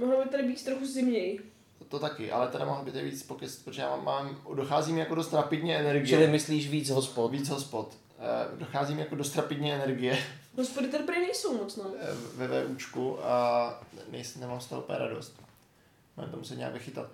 Mohlo 0.00 0.24
by 0.24 0.30
tady 0.30 0.42
být 0.42 0.64
trochu 0.64 0.86
zimněji. 0.86 1.52
To, 1.78 1.84
to 1.84 1.98
taky, 1.98 2.32
ale 2.32 2.48
teda 2.48 2.64
mohlo 2.64 2.84
by 2.84 2.92
to 2.92 2.98
víc 2.98 3.22
pokest, 3.22 3.64
protože 3.64 3.82
já 3.82 3.90
mám, 3.96 4.04
mám 4.04 4.38
dochází 4.54 4.92
mi 4.92 5.00
jako 5.00 5.14
dost 5.14 5.32
rapidně 5.32 5.76
energie. 5.78 6.06
Čili 6.18 6.26
myslíš 6.26 6.68
víc 6.68 6.90
hospod. 6.90 7.30
Víc 7.32 7.48
hospod. 7.48 7.96
Eh, 8.24 8.56
dochází 8.58 8.94
mi 8.94 9.00
jako 9.00 9.14
dost 9.14 9.36
rapidně 9.36 9.74
energie 9.74 10.18
Hospody 10.56 10.88
tady 10.88 11.04
prý 11.04 11.20
nejsou 11.20 11.56
moc, 11.56 11.76
no. 11.76 11.84
eh, 12.00 12.46
ve 12.46 12.64
VUčku 12.66 13.24
a 13.26 13.80
nejsem, 14.10 14.40
nemám 14.40 14.60
z 14.60 14.66
toho 14.66 14.82
úplně 14.82 14.98
radost. 14.98 15.40
Mám 16.16 16.30
to 16.30 16.36
muset 16.36 16.56
nějak 16.58 16.72
vychytat. 16.72 17.06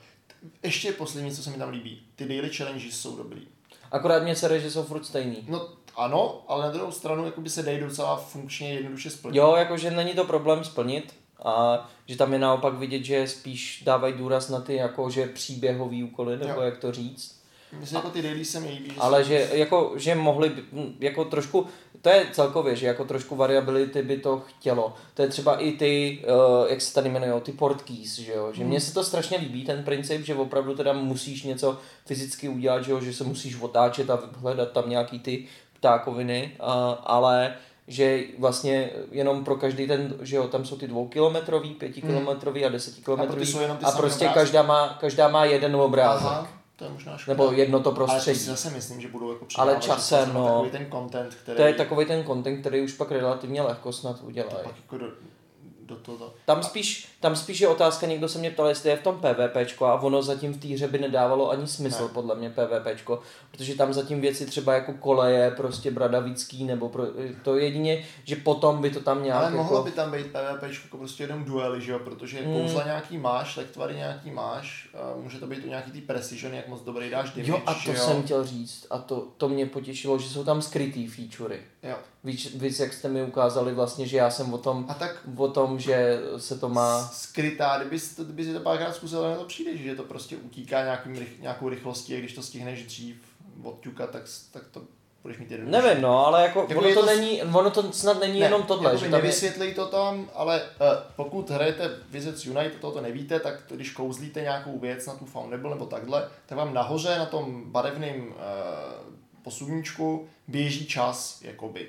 ještě 0.62 0.92
poslední, 0.92 1.36
co 1.36 1.42
se 1.42 1.50
mi 1.50 1.56
tam 1.56 1.68
líbí. 1.70 2.02
Ty 2.16 2.28
daily 2.28 2.50
challenges 2.50 3.00
jsou 3.00 3.16
dobrý. 3.16 3.48
Akorát 3.90 4.22
mě 4.22 4.36
sere, 4.36 4.60
že 4.60 4.70
jsou 4.70 4.82
furt 4.82 5.04
stejný. 5.04 5.44
No 5.48 5.68
ano, 5.96 6.44
ale 6.48 6.64
na 6.64 6.70
druhou 6.70 6.92
stranu 6.92 7.24
jakoby 7.24 7.50
se 7.50 7.62
dají 7.62 7.80
docela 7.80 8.16
funkčně 8.16 8.74
jednoduše 8.74 9.10
splnit. 9.10 9.38
Jo, 9.38 9.54
jakože 9.56 9.90
není 9.90 10.14
to 10.14 10.24
problém 10.24 10.64
splnit 10.64 11.14
a 11.44 11.88
že 12.06 12.16
tam 12.16 12.32
je 12.32 12.38
naopak 12.38 12.74
vidět, 12.74 13.04
že 13.04 13.28
spíš 13.28 13.82
dávají 13.86 14.14
důraz 14.14 14.48
na 14.48 14.60
ty 14.60 14.74
jakože 14.74 15.26
příběhový 15.26 16.04
úkoly, 16.04 16.36
nebo 16.36 16.52
Jo. 16.52 16.60
jak 16.60 16.78
to 16.78 16.92
říct. 16.92 17.39
Myslím, 17.72 17.96
jako 17.96 18.10
ty 18.10 18.22
daily 18.22 18.44
se 18.44 18.60
mi 18.60 18.68
líbí, 18.68 18.90
že 18.90 19.00
Ale 19.00 19.24
že 19.24 19.48
jako, 19.52 19.92
že 19.96 20.14
mohli, 20.14 20.52
jako 21.00 21.24
trošku, 21.24 21.66
to 22.02 22.08
je 22.08 22.26
celkově, 22.32 22.76
že 22.76 22.86
jako 22.86 23.04
trošku 23.04 23.36
variability 23.36 24.02
by 24.02 24.16
to 24.16 24.42
chtělo. 24.46 24.94
To 25.14 25.22
je 25.22 25.28
třeba 25.28 25.56
i 25.56 25.72
ty, 25.72 26.18
uh, 26.22 26.70
jak 26.70 26.80
se 26.80 26.94
tady 26.94 27.08
jmenují, 27.08 27.40
ty 27.40 27.52
portkeys, 27.52 28.18
že 28.18 28.32
jo. 28.32 28.52
Že 28.52 28.64
mně 28.64 28.80
se 28.80 28.94
to 28.94 29.04
strašně 29.04 29.38
líbí, 29.38 29.64
ten 29.64 29.84
princip, 29.84 30.24
že 30.24 30.34
opravdu 30.34 30.74
teda 30.74 30.92
musíš 30.92 31.42
něco 31.42 31.78
fyzicky 32.06 32.48
udělat, 32.48 32.84
že 32.84 32.92
jo, 32.92 33.00
že 33.00 33.12
se 33.12 33.24
musíš 33.24 33.60
otáčet 33.60 34.10
a 34.10 34.20
hledat 34.36 34.72
tam 34.72 34.90
nějaký 34.90 35.18
ty 35.18 35.46
ptákoviny, 35.78 36.52
uh, 36.60 36.66
ale 37.02 37.54
že 37.88 38.22
vlastně 38.38 38.90
jenom 39.10 39.44
pro 39.44 39.56
každý 39.56 39.86
ten, 39.86 40.14
že 40.20 40.36
jo, 40.36 40.48
tam 40.48 40.64
jsou 40.64 40.76
ty 40.76 40.88
dvoukilometrový, 40.88 41.74
pětikilometrový 41.74 42.64
a 42.64 42.68
desetikilometrový 42.68 43.52
Hmm. 43.52 43.70
A 43.70 43.74
ty 43.74 43.84
a 43.84 43.90
samý 43.90 44.00
prostě 44.00 44.28
každá 44.34 44.62
má, 44.62 44.98
každá 45.00 45.28
má 45.28 45.44
jeden 45.44 45.76
obrázek. 45.76 46.26
Aha, 46.26 46.59
to 46.80 46.84
je 46.86 46.90
možná 46.90 47.16
škoda. 47.18 47.32
Nebo 47.36 47.52
jedno 47.52 47.80
to 47.80 47.88
Ale 47.90 47.98
to 47.98 48.04
prostředí. 48.04 48.38
si 48.38 48.44
zase 48.44 48.70
myslím, 48.70 49.00
že 49.00 49.08
budou 49.08 49.32
jako 49.32 49.46
Ale 49.56 49.76
časem, 49.80 50.26
to 50.32 50.38
no. 50.38 50.46
Takový 50.46 50.70
ten 50.70 50.86
content, 50.90 51.34
který 51.34 51.56
To 51.56 51.62
je 51.62 51.74
takový 51.74 52.06
ten 52.06 52.24
content, 52.24 52.60
který 52.60 52.80
už 52.80 52.92
pak 52.92 53.10
relativně 53.10 53.62
lehko 53.62 53.92
snad 53.92 54.22
udělají. 54.22 54.56
pak 54.64 54.76
jako 54.76 54.98
do, 54.98 55.06
do 55.82 55.96
toho. 55.96 56.34
Tam 56.46 56.62
spíš, 56.62 57.08
tam 57.20 57.36
spíš 57.36 57.60
je 57.60 57.68
otázka, 57.68 58.06
někdo 58.06 58.28
se 58.28 58.38
mě 58.38 58.50
ptal, 58.50 58.68
jestli 58.68 58.90
je 58.90 58.96
v 58.96 59.02
tom 59.02 59.20
PvPčko 59.20 59.86
a 59.86 60.00
ono 60.02 60.22
zatím 60.22 60.52
v 60.52 60.60
té 60.60 60.68
hře 60.68 60.88
by 60.88 60.98
nedávalo 60.98 61.50
ani 61.50 61.66
smysl, 61.66 62.02
Ne. 62.02 62.08
podle 62.08 62.34
mě 62.34 62.50
PvPčko, 62.50 63.20
protože 63.50 63.74
tam 63.74 63.92
zatím 63.92 64.20
věci 64.20 64.46
třeba 64.46 64.74
jako 64.74 64.92
koleje, 64.92 65.50
prostě 65.50 65.90
bradavický, 65.90 66.64
nebo 66.64 66.88
pro, 66.88 67.04
to 67.44 67.56
jedině, 67.56 68.04
že 68.24 68.36
potom 68.36 68.82
by 68.82 68.90
to 68.90 69.00
tam 69.00 69.24
nějak 69.24 69.38
Ale 69.38 69.46
jako... 69.46 69.56
mohlo 69.56 69.82
by 69.82 69.90
tam 69.90 70.12
být 70.12 70.26
PvP 70.26 70.62
jako 70.84 70.96
prostě 70.96 71.22
jenom 71.22 71.44
duely, 71.44 71.80
že 71.82 71.92
jo, 71.92 71.98
protože 71.98 72.40
Hmm. 72.40 72.54
kouzla 72.62 72.84
nějaký 72.84 73.18
máš, 73.18 73.54
tak 73.54 73.66
tvary 73.66 73.94
nějaký 73.94 74.30
máš, 74.30 74.88
a 74.94 75.16
může 75.22 75.38
to 75.38 75.46
být 75.46 75.64
u 75.64 75.68
nějaký 75.68 75.90
ty 75.92 76.00
precision, 76.00 76.54
jak 76.54 76.68
moc 76.68 76.80
dobrý 76.82 77.10
dáš 77.10 77.30
damage, 77.30 77.50
Jo, 77.50 77.60
a 77.66 77.74
to 77.74 77.80
že 77.80 77.96
jsem 77.98 78.22
chtěl 78.22 78.44
říct, 78.44 78.86
a 78.90 78.98
to, 78.98 79.28
to 79.36 79.48
mě 79.48 79.66
potěšilo, 79.66 80.18
že 80.18 80.28
jsou 80.28 80.44
tam 80.44 80.62
skrytý 80.62 81.06
featurey. 81.06 81.60
Jo. 81.82 81.96
Víš, 82.24 82.54
víc, 82.54 82.80
jak 82.80 82.92
jste 82.92 83.08
mi 83.08 83.22
ukázali 83.24 83.74
vlastně, 83.74 84.06
že 84.06 84.16
já 84.16 84.30
jsem 84.30 84.54
o 84.54 84.58
tom, 84.58 84.86
A 84.88 84.94
tak 84.94 85.16
o 85.36 85.48
tom, 85.48 85.78
že 85.78 86.20
se 86.36 86.58
to 86.58 86.68
má... 86.68 87.09
skrytá, 87.10 87.78
kdyby 87.78 87.98
si 87.98 88.16
to, 88.16 88.24
kdyby 88.24 88.44
si 88.44 88.52
to 88.52 88.60
párkrát 88.60 88.94
zkusil, 88.94 89.18
ale 89.18 89.30
na 89.30 89.36
to 89.36 89.44
přijde, 89.44 89.76
že 89.76 89.94
to 89.94 90.02
prostě 90.02 90.36
utíká 90.36 90.82
nějakým, 90.82 91.26
nějakou 91.40 91.68
rychlostí 91.68 92.16
a 92.16 92.18
když 92.18 92.32
to 92.32 92.42
stihneš 92.42 92.86
dřív 92.86 93.16
odťukat, 93.62 94.10
tak, 94.10 94.22
tak 94.52 94.62
to 94.70 94.82
budeš 95.22 95.38
mít 95.38 95.50
jeden. 95.50 95.70
Nevím, 95.70 96.02
no, 96.02 96.26
ale 96.26 96.42
jako, 96.42 96.66
Jako 96.68 96.80
ono, 96.80 96.94
to 96.94 97.00
to 97.00 97.06
není, 97.06 97.42
ono 97.42 97.70
to 97.70 97.92
snad 97.92 98.20
není 98.20 98.40
jenom 98.40 98.62
tohle, 98.62 98.84
jakoby 98.84 99.04
že 99.04 99.10
tam 99.10 99.20
je, 99.20 99.22
nevysvětlí 99.22 99.74
to 99.74 99.86
tam, 99.86 100.30
ale 100.34 100.62
uh, 100.62 100.86
pokud 101.16 101.50
hrajete 101.50 101.90
Wizards 102.10 102.46
Unite 102.46 102.72
a 102.76 102.78
tohoto 102.80 103.00
nevíte, 103.00 103.40
tak 103.40 103.62
to, 103.62 103.76
když 103.76 103.90
kouzlíte 103.90 104.40
nějakou 104.40 104.78
věc 104.78 105.06
na 105.06 105.14
tu 105.14 105.26
Foundable 105.26 105.70
nebo 105.70 105.86
takhle, 105.86 106.28
tak 106.46 106.58
vám 106.58 106.74
nahoře 106.74 107.18
na 107.18 107.26
tom 107.26 107.70
barevném 107.70 108.28
uh, 108.28 108.34
posuvníčku 109.42 110.28
běží 110.48 110.86
čas, 110.86 111.42
jakoby. 111.42 111.88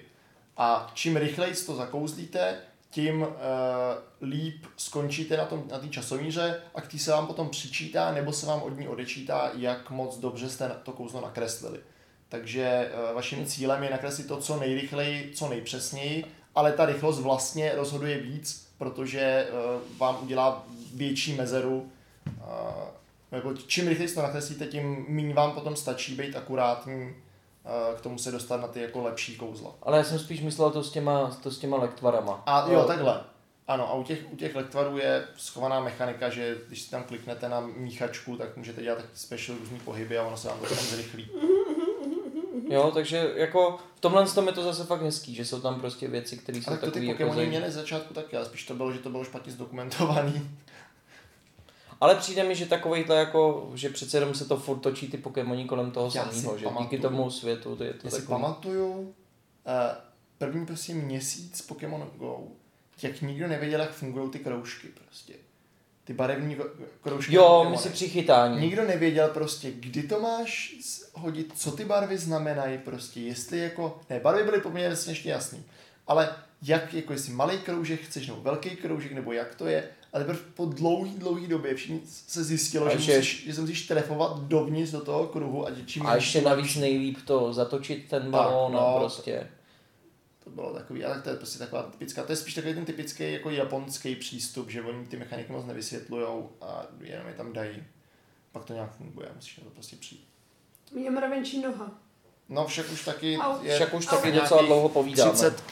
A 0.57 0.91
čím 0.93 1.17
rychleji 1.17 1.55
to 1.55 1.75
zakouzlíte, 1.75 2.57
tím 2.91 3.21
uh, 3.21 3.27
líp 4.21 4.65
skončíte 4.77 5.37
na 5.37 5.45
tom 5.45 5.63
na 5.71 5.79
té 5.79 5.87
časomíře 5.87 6.61
a 6.75 6.81
k 6.81 6.99
se 6.99 7.11
vám 7.11 7.27
potom 7.27 7.49
přičítá 7.49 8.11
nebo 8.11 8.33
se 8.33 8.45
vám 8.45 8.61
od 8.61 8.79
ní 8.79 8.87
odečítá, 8.87 9.51
jak 9.57 9.89
moc 9.89 10.17
dobře 10.17 10.49
jste 10.49 10.71
to 10.83 10.91
kouzlo 10.91 11.21
nakreslili. 11.21 11.79
Takže 12.29 12.91
uh, 12.93 13.15
vaším 13.15 13.45
cílem 13.45 13.83
je 13.83 13.89
nakreslit 13.89 14.27
to 14.27 14.37
co 14.37 14.59
nejrychleji, 14.59 15.31
co 15.35 15.49
nejpřesněji, 15.49 16.25
ale 16.55 16.71
ta 16.71 16.85
rychlost 16.85 17.19
vlastně 17.19 17.71
rozhoduje 17.75 18.17
víc, 18.17 18.67
protože 18.77 19.47
uh, 19.49 19.97
vám 19.97 20.17
udělá 20.23 20.63
větší 20.93 21.33
mezeru. 21.33 21.91
Uh, 22.25 22.43
nebo 23.31 23.53
čím 23.53 23.87
rychleji 23.87 24.13
to 24.13 24.21
nakreslíte, 24.21 24.67
tím 24.67 25.05
méně 25.09 25.33
vám 25.33 25.51
potom 25.51 25.75
stačí 25.75 26.15
být 26.15 26.35
akurátní, 26.35 27.13
k 27.97 28.01
tomu 28.01 28.17
se 28.17 28.31
dostat 28.31 28.61
na 28.61 28.67
ty 28.67 28.81
jako 28.81 29.01
lepší 29.01 29.35
kouzla. 29.35 29.71
ale 29.81 29.97
já 29.97 30.03
jsem 30.03 30.19
spíš 30.19 30.41
myslel 30.41 30.71
to 30.71 30.83
s 30.83 30.91
těma, 30.91 31.37
to 31.43 31.51
s 31.51 31.59
těma 31.59 31.77
lektvarama. 31.77 32.43
A 32.45 32.69
jo, 32.71 32.83
takhle. 32.83 33.23
Ano, 33.67 33.89
a 33.89 33.93
u 33.93 34.03
těch, 34.03 34.19
u 34.31 34.35
těch 34.35 34.55
lektvarů 34.55 34.97
je 34.97 35.23
schovaná 35.37 35.79
mechanika, 35.79 36.29
že 36.29 36.57
když 36.67 36.81
si 36.81 36.91
tam 36.91 37.03
kliknete 37.03 37.49
na 37.49 37.59
míchačku, 37.59 38.37
tak 38.37 38.57
můžete 38.57 38.81
dělat 38.81 38.95
taky 38.95 39.09
special 39.13 39.57
různý 39.57 39.79
pohyby 39.79 40.17
a 40.17 40.23
ono 40.23 40.37
se 40.37 40.47
vám 40.47 40.59
to 40.59 40.65
tam 40.65 40.77
zrychlí. 40.77 41.29
Jo, 42.69 42.91
takže 42.93 43.31
jako 43.35 43.79
v 43.95 43.99
tomhle 43.99 44.25
tom 44.27 44.47
je 44.47 44.53
to 44.53 44.63
zase 44.63 44.83
fakt 44.83 45.01
hezký, 45.01 45.35
že 45.35 45.45
jsou 45.45 45.61
tam 45.61 45.79
prostě 45.79 46.07
věci, 46.07 46.37
které 46.37 46.57
jsou 46.57 46.69
Ale 46.69 46.77
to 46.77 46.91
ty 46.91 46.99
jako 46.99 47.11
Pokémony 47.11 47.35
zajímavé. 47.35 47.57
měly 47.57 47.71
z 47.71 47.75
začátku 47.75 48.13
taky, 48.13 48.37
ale 48.37 48.45
spíš 48.45 48.65
to 48.65 48.73
bylo, 48.73 48.91
že 48.93 48.99
to 48.99 49.09
bylo 49.09 49.23
špatně 49.23 49.51
zdokumentovaný. 49.51 50.49
Ale 52.01 52.15
přijde 52.15 52.43
mi, 52.43 52.55
že 52.55 52.65
takovýhle 52.65 53.15
jako, 53.15 53.71
že 53.75 53.89
přece 53.89 54.17
jenom 54.17 54.33
se 54.33 54.45
to 54.45 54.57
furt 54.57 54.79
točí 54.79 55.07
ty 55.07 55.17
Pokémoni 55.17 55.65
kolem 55.65 55.91
toho 55.91 56.11
Já 56.15 56.29
si 56.31 56.35
samého, 56.41 56.57
že 56.57 56.65
díky 56.65 56.73
pamatuju. 56.73 57.01
tomu 57.01 57.29
světu 57.31 57.75
to 57.75 57.83
je 57.83 57.93
to 57.93 57.99
Já 58.07 58.11
si 58.11 58.15
takový. 58.21 58.27
pamatuju 58.41 59.15
eh, 59.67 59.95
první 60.37 60.65
prostě 60.65 60.93
měsíc 60.93 61.61
Pokémon 61.61 62.09
Go, 62.17 62.39
jak 63.01 63.21
nikdo 63.21 63.47
nevěděl, 63.47 63.79
jak 63.81 63.91
fungují 63.91 64.29
ty 64.31 64.39
kroužky 64.39 64.87
prostě. 64.87 65.33
Ty 66.03 66.13
barevní 66.13 66.57
kroužky. 67.01 67.35
Jo, 67.35 67.67
my 67.69 67.77
si 67.77 67.89
přichytání. 67.89 68.61
Nikdo 68.61 68.83
nevěděl 68.83 69.27
prostě, 69.27 69.71
kdy 69.71 70.03
to 70.03 70.19
máš 70.19 70.75
hodit, 71.13 71.53
co 71.55 71.71
ty 71.71 71.85
barvy 71.85 72.17
znamenají 72.17 72.77
prostě, 72.77 73.19
jestli 73.21 73.57
jako, 73.59 73.99
ne, 74.09 74.19
barvy 74.19 74.43
byly 74.43 74.61
poměrně 74.61 74.95
směšně 74.95 75.31
jasný, 75.31 75.63
ale 76.07 76.35
jak, 76.61 76.93
jako 76.93 77.13
jestli 77.13 77.33
malý 77.33 77.57
kroužek 77.57 78.01
chceš, 78.01 78.27
nebo 78.27 78.41
velký 78.41 78.69
kroužek, 78.69 79.11
nebo 79.11 79.33
jak 79.33 79.55
to 79.55 79.65
je, 79.67 79.89
ale 80.13 80.23
teprve 80.23 80.39
po 80.53 80.65
dlouhý, 80.65 81.11
dlouhý 81.11 81.47
době 81.47 81.75
všichni 81.75 82.01
se 82.05 82.43
zjistilo, 82.43 82.85
A 82.85 82.89
že, 82.89 82.95
ještě- 82.95 83.17
musíš, 83.17 83.45
že 83.45 83.53
se 83.53 83.61
musíš 83.61 83.87
trefovat 83.87 84.39
dovnitř 84.39 84.91
do 84.91 85.01
toho 85.01 85.27
kruhu 85.27 85.67
a 85.67 85.73
že 85.73 85.85
čím 85.85 86.05
A 86.07 86.15
ještě 86.15 86.41
navíc 86.41 86.75
nejlíp 86.75 87.17
to 87.25 87.53
zatočit 87.53 88.09
ten 88.09 88.31
balón 88.31 88.73
no, 88.73 88.79
a 88.95 88.99
prostě. 88.99 89.47
To 90.43 90.49
bylo 90.49 90.73
takový, 90.73 91.05
ale 91.05 91.21
to 91.21 91.29
je 91.29 91.35
prostě 91.35 91.59
taková 91.59 91.83
typická, 91.83 92.23
to 92.23 92.31
je 92.31 92.35
spíš 92.35 92.53
takový 92.53 92.73
ten 92.73 92.85
typický 92.85 93.33
jako 93.33 93.49
japonský 93.49 94.15
přístup, 94.15 94.69
že 94.69 94.81
oni 94.81 95.05
ty 95.05 95.17
mechaniky 95.17 95.51
moc 95.51 95.65
nevysvětlujou 95.65 96.49
a 96.61 96.85
jenom 97.01 97.27
je 97.27 97.33
tam 97.33 97.53
dají. 97.53 97.83
Pak 98.51 98.65
to 98.65 98.73
nějak 98.73 98.95
funguje, 98.95 99.27
musíš 99.35 99.57
na 99.57 99.63
to 99.63 99.69
prostě 99.69 99.95
přijít. 99.95 100.27
Mě 100.91 101.11
mravenčí 101.11 101.61
noha. 101.61 101.91
No 102.49 102.67
však 102.67 102.91
už 102.91 103.05
taky 103.05 103.39
je 103.61 103.75
Však 103.75 103.93
už 103.93 104.05
taky 104.05 104.31
docela 104.31 104.61
dlouho 104.61 104.89
povídáme. 104.89 105.31
30 105.33 105.63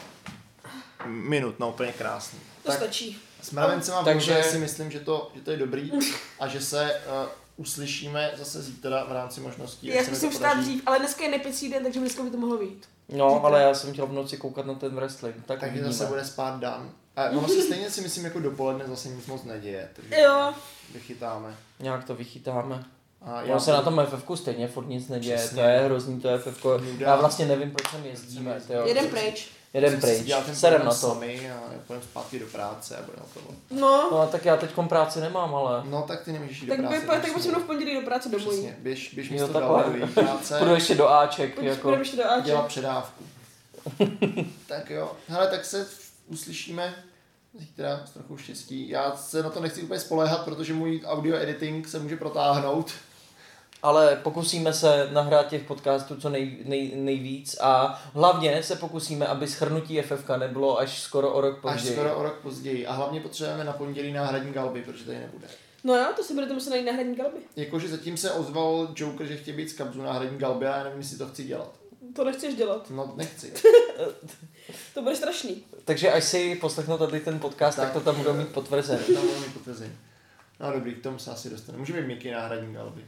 minut, 1.06 1.54
no 1.58 1.68
úplně 1.70 1.92
krásný. 1.92 2.38
To 2.62 2.68
Tak 2.70 2.76
stačí. 2.80 3.18
s 3.42 3.50
mravencem 3.50 3.94
a 3.94 4.04
Takže- 4.04 4.42
si 4.42 4.58
myslím, 4.58 4.90
že 4.90 5.00
to, 5.00 5.30
že 5.34 5.40
to 5.40 5.50
je 5.50 5.56
dobrý 5.56 5.92
a 6.40 6.48
že 6.48 6.60
se 6.60 7.00
uh, 7.24 7.28
uslyšíme 7.56 8.30
zase 8.36 8.62
zítra 8.62 9.04
v 9.04 9.12
rámci 9.12 9.40
možností. 9.40 9.86
Já 9.86 10.02
zkusím 10.04 10.28
to 10.28 10.34
vstát 10.34 10.54
dřív, 10.58 10.82
ale 10.86 10.98
dneska 10.98 11.24
je 11.24 11.30
nepicí 11.30 11.70
den, 11.70 11.82
takže 11.82 12.00
dneska 12.00 12.22
by 12.22 12.30
to 12.30 12.36
mohlo 12.36 12.58
být. 12.58 12.88
No, 13.08 13.44
ale 13.44 13.62
já 13.62 13.74
jsem 13.74 13.92
chtěl 13.92 14.06
v 14.06 14.12
noci 14.12 14.36
koukat 14.36 14.66
na 14.66 14.74
ten 14.74 14.94
wrestling, 14.94 15.36
tak 15.46 15.60
Takže 15.60 15.66
uvidíme. 15.74 15.92
zase 15.92 16.06
bude 16.10 16.24
spát 16.24 16.60
Dan. 16.60 16.90
A 17.16 17.24
ono 17.30 17.48
se 17.48 17.62
stejně 17.62 17.90
si 17.90 18.00
myslím, 18.00 18.24
jako 18.24 18.40
dopoledne 18.40 18.84
zase 18.88 19.08
nic 19.08 19.26
moc 19.26 19.44
neděje. 19.44 19.88
Takže 19.96 20.14
Jo. 20.20 20.52
Vychytáme. 20.94 21.56
Nějak 21.80 22.04
to 22.04 22.14
vychytáme. 22.14 22.84
A 23.22 23.42
Já 23.42 23.58
se 23.60 23.72
na 23.72 23.82
tom 23.82 24.06
FF 24.06 24.40
je 24.58 24.68
furt 24.68 24.86
nic 24.86 25.08
neděje, 25.08 25.36
Přesně. 25.36 25.62
to 25.62 25.68
je 25.68 25.78
hrozný 25.80 26.20
to 26.20 26.38
FF. 26.38 26.66
Já 26.98 27.16
vlastně 27.16 27.46
nevím, 27.46 27.70
proč 27.70 27.90
sem 27.90 28.06
jezdíme. 28.06 28.60
Jedem 28.86 29.08
pryč. 29.08 29.50
Jedem 29.74 30.00
pryč, 30.00 30.32
serem 30.52 30.84
na 30.84 30.90
to. 30.90 30.96
Sami 30.96 31.50
a 31.50 31.60
půjdeme 31.86 32.04
zpátky 32.10 32.38
do 32.38 32.46
práce 32.46 32.96
a 32.96 33.02
bude 33.02 33.16
hotovo. 33.20 33.54
No. 33.70 34.08
No 34.12 34.28
tak 34.32 34.44
já 34.44 34.56
teď 34.56 34.70
práci 34.88 35.20
nemám, 35.20 35.54
ale 35.54 35.82
No 35.84 36.02
tak 36.02 36.24
ty 36.24 36.32
nemůžeš 36.32 36.62
jít 36.62 36.68
Tak, 36.68 36.82
do 36.82 36.88
by, 36.88 37.00
práce. 37.00 37.06
tak 37.06 37.18
musíš 37.20 37.32
pojď 37.32 37.42
se 37.44 37.50
mnou 37.50 37.60
v 37.60 37.64
pondělí 37.66 37.94
do 37.94 38.00
práce 38.00 38.28
domů. 38.28 38.46
Přesně, 38.50 38.76
běž, 38.80 39.14
běž 39.14 39.30
místo 39.30 39.46
do 39.46 40.06
práce, 40.14 40.58
půjdu 40.58 40.74
ještě 40.74 40.94
do 40.94 41.08
Aček, 41.08 41.54
Pojď, 41.54 41.66
jako. 41.66 41.90
ještě 41.92 42.16
do 42.16 42.30
Ače. 42.30 42.42
dělat 42.46 42.66
předávku. 42.66 43.24
tak 44.66 44.90
jo, 44.90 45.12
hele, 45.28 45.46
tak 45.46 45.64
se 45.64 45.86
uslyšíme 46.26 46.94
zítra 47.58 48.02
s 48.06 48.10
trochu 48.10 48.36
štěstí. 48.36 48.88
Já 48.88 49.16
se 49.16 49.42
na 49.42 49.50
to 49.50 49.60
nechci 49.60 49.82
úplně 49.82 50.00
spoléhat, 50.00 50.44
protože 50.44 50.74
můj 50.74 51.02
audio 51.06 51.36
editing 51.36 51.88
se 51.88 51.98
může 51.98 52.16
protáhnout. 52.16 52.90
Ale 53.82 54.16
pokusíme 54.16 54.72
se 54.72 55.08
nahrát 55.12 55.48
těch 55.48 55.62
podcastů 55.64 56.16
co 56.20 56.28
nej, 56.28 56.56
nej, 56.64 56.92
nejvíc 56.96 57.56
a 57.60 58.02
hlavně 58.14 58.62
se 58.62 58.76
pokusíme, 58.76 59.26
aby 59.26 59.46
schrnutí 59.46 60.02
FFK 60.02 60.28
nebylo 60.38 60.78
až 60.78 61.00
skoro 61.02 61.32
o 61.32 61.40
rok 61.40 61.54
Až 61.64 61.72
později. 61.74 61.94
skoro 61.96 62.16
o 62.16 62.22
rok 62.22 62.34
později. 62.42 62.86
A 62.86 62.92
hlavně 62.92 63.20
potřebujeme 63.20 63.64
na 63.64 63.72
pondělí 63.72 64.12
náhradní 64.12 64.52
galby, 64.52 64.82
protože 64.82 65.04
tady 65.04 65.18
nebude. 65.18 65.48
No 65.84 65.94
jo, 65.96 66.06
to 66.16 66.22
si 66.24 66.34
budete 66.34 66.54
muset 66.54 66.70
najít 66.70 66.86
náhradní 66.86 67.14
galby. 67.16 67.38
Jakože 67.56 67.88
zatím 67.88 68.16
se 68.16 68.32
ozval 68.32 68.88
Joker, 68.96 69.26
že 69.26 69.36
chtěl 69.36 69.54
být 69.56 69.70
z 69.70 69.72
kabzu 69.72 70.02
náhradní 70.02 70.38
galby 70.38 70.66
a 70.66 70.76
já 70.76 70.84
nevím, 70.84 70.98
jestli 70.98 71.18
to 71.18 71.26
chci 71.26 71.44
dělat. 71.44 71.74
To 72.16 72.24
nechceš 72.24 72.54
dělat. 72.54 72.90
No, 72.90 73.12
nechci. 73.16 73.52
To 74.94 75.02
bude 75.02 75.16
strašný. 75.16 75.64
Takže 75.84 76.12
až 76.12 76.24
si 76.24 76.54
poslechnu 76.60 76.98
tady 76.98 77.20
ten 77.20 77.38
podcast, 77.38 77.76
tak, 77.76 77.84
Tak. 77.84 77.92
to 77.94 78.00
tam 78.00 78.16
budou 78.16 78.32
mít 78.32 78.48
potvrzené. 78.48 78.98
Tam 78.98 79.26
budu 79.28 79.40
mít 79.40 79.52
potvrzení. 79.54 79.92
No 80.60 80.72
dobrý, 80.72 80.94
k 80.94 81.02
tomu 81.02 81.18
se 81.18 81.30
asi 81.30 81.50
dostane. 81.50 81.78
Může 81.78 81.92
být 81.92 82.06
Mickey 82.06 82.32
náhradní 82.32 82.74
Galby. 82.74 83.00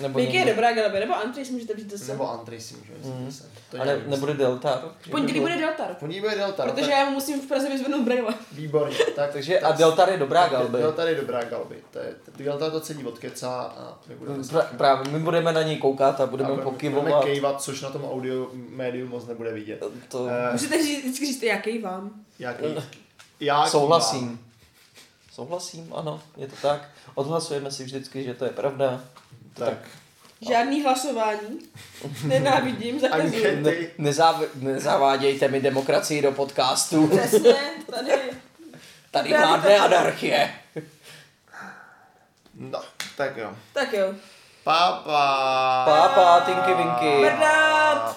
Nebo 0.00 0.18
Vicky 0.18 0.36
je 0.36 0.44
dobrá 0.44 0.72
galby, 0.72 1.00
nebo 1.00 1.14
Antry 1.16 1.44
si 1.44 1.52
můžete 1.52 1.74
vzít 1.74 1.90
zase. 1.90 2.12
Nebo 2.12 2.30
Andrej 2.32 2.60
si 2.60 2.74
může 2.76 2.92
vzít 3.00 3.10
Mhm. 3.14 3.30
zase. 3.30 3.44
To 3.70 3.80
Ale 3.80 4.02
nebude 4.06 4.34
Delta. 4.34 4.82
V 5.00 5.10
pondělí 5.10 5.40
bude 5.40 5.56
Deltar. 5.56 5.94
V 5.94 5.96
pondělí 5.96 6.20
bude 6.20 6.34
Delta. 6.36 6.62
Protože 6.62 6.80
tak 6.80 6.90
já 6.90 7.04
mu 7.04 7.10
musím 7.10 7.40
v 7.40 7.46
Praze 7.48 7.68
vyzvednout 7.68 8.04
brýle. 8.04 8.34
Výborně. 8.52 8.96
Tak, 9.16 9.30
Takže 9.32 9.60
a 9.60 9.72
Delta 9.72 10.10
je 10.10 10.16
dobrá 10.18 10.48
Galby. 10.48 10.78
Delta 10.78 11.08
je 11.08 11.14
dobrá 11.14 11.44
Galby. 11.44 11.76
To 11.90 11.98
je, 11.98 12.14
Delta 12.36 12.70
to 12.70 12.80
celý 12.80 13.04
odkecá 13.04 13.60
a 13.62 13.98
my 14.08 14.14
budeme 14.14 14.44
Pra, 14.48 14.62
právě, 14.62 15.12
my 15.12 15.18
budeme 15.18 15.52
na 15.52 15.62
něj 15.62 15.76
koukat 15.76 16.20
a 16.20 16.26
budeme 16.26 16.48
budeme 16.50 16.64
pokyvovat. 16.70 17.24
kejvat, 17.24 17.62
což 17.62 17.80
na 17.82 17.90
tom 17.90 18.04
audio 18.04 18.50
médiu 18.68 19.08
moc 19.08 19.26
nebude 19.26 19.52
vidět. 19.52 19.84
To 20.08 20.26
Eh, 20.28 20.52
Musíte 20.52 20.82
říct, 20.82 20.98
vždycky 21.04 21.26
říct, 21.26 21.42
jaký 21.42 21.78
vám. 21.78 22.10
jaký, 22.38 22.64
jaký 23.40 23.70
souhlasím. 23.70 24.40
Souhlasím, 25.32 25.92
ano, 25.96 26.22
je 26.36 26.46
to 26.46 26.56
tak. 26.62 26.88
Odhlasujeme 27.14 27.70
si 27.70 27.84
vždycky, 27.84 28.24
že 28.24 28.34
to 28.34 28.44
je 28.44 28.50
pravda. 28.50 29.00
Tak, 29.54 29.78
Žádný 30.48 30.82
hlasování. 30.82 31.58
Nenávidím, 32.24 33.00
zakazuju. 33.00 33.60
Ne, 33.60 33.72
nezáv, 33.98 34.40
nezavádějte 34.54 35.48
mi 35.48 35.60
demokracii 35.60 36.22
do 36.22 36.32
podcastu. 36.32 37.08
Přesně, 37.08 37.54
tady. 37.90 38.12
Tady 39.10 39.30
vládne 39.30 39.78
anarchie. 39.78 40.54
no, 42.54 42.82
tak 43.16 43.36
jo. 43.36 43.56
Tak 43.72 43.92
jo. 43.92 44.14
Papa. 44.64 45.84
Pápa, 45.86 46.40
tinky 46.40 46.74
vinky. 46.74 47.32
Mrdát. 47.32 48.16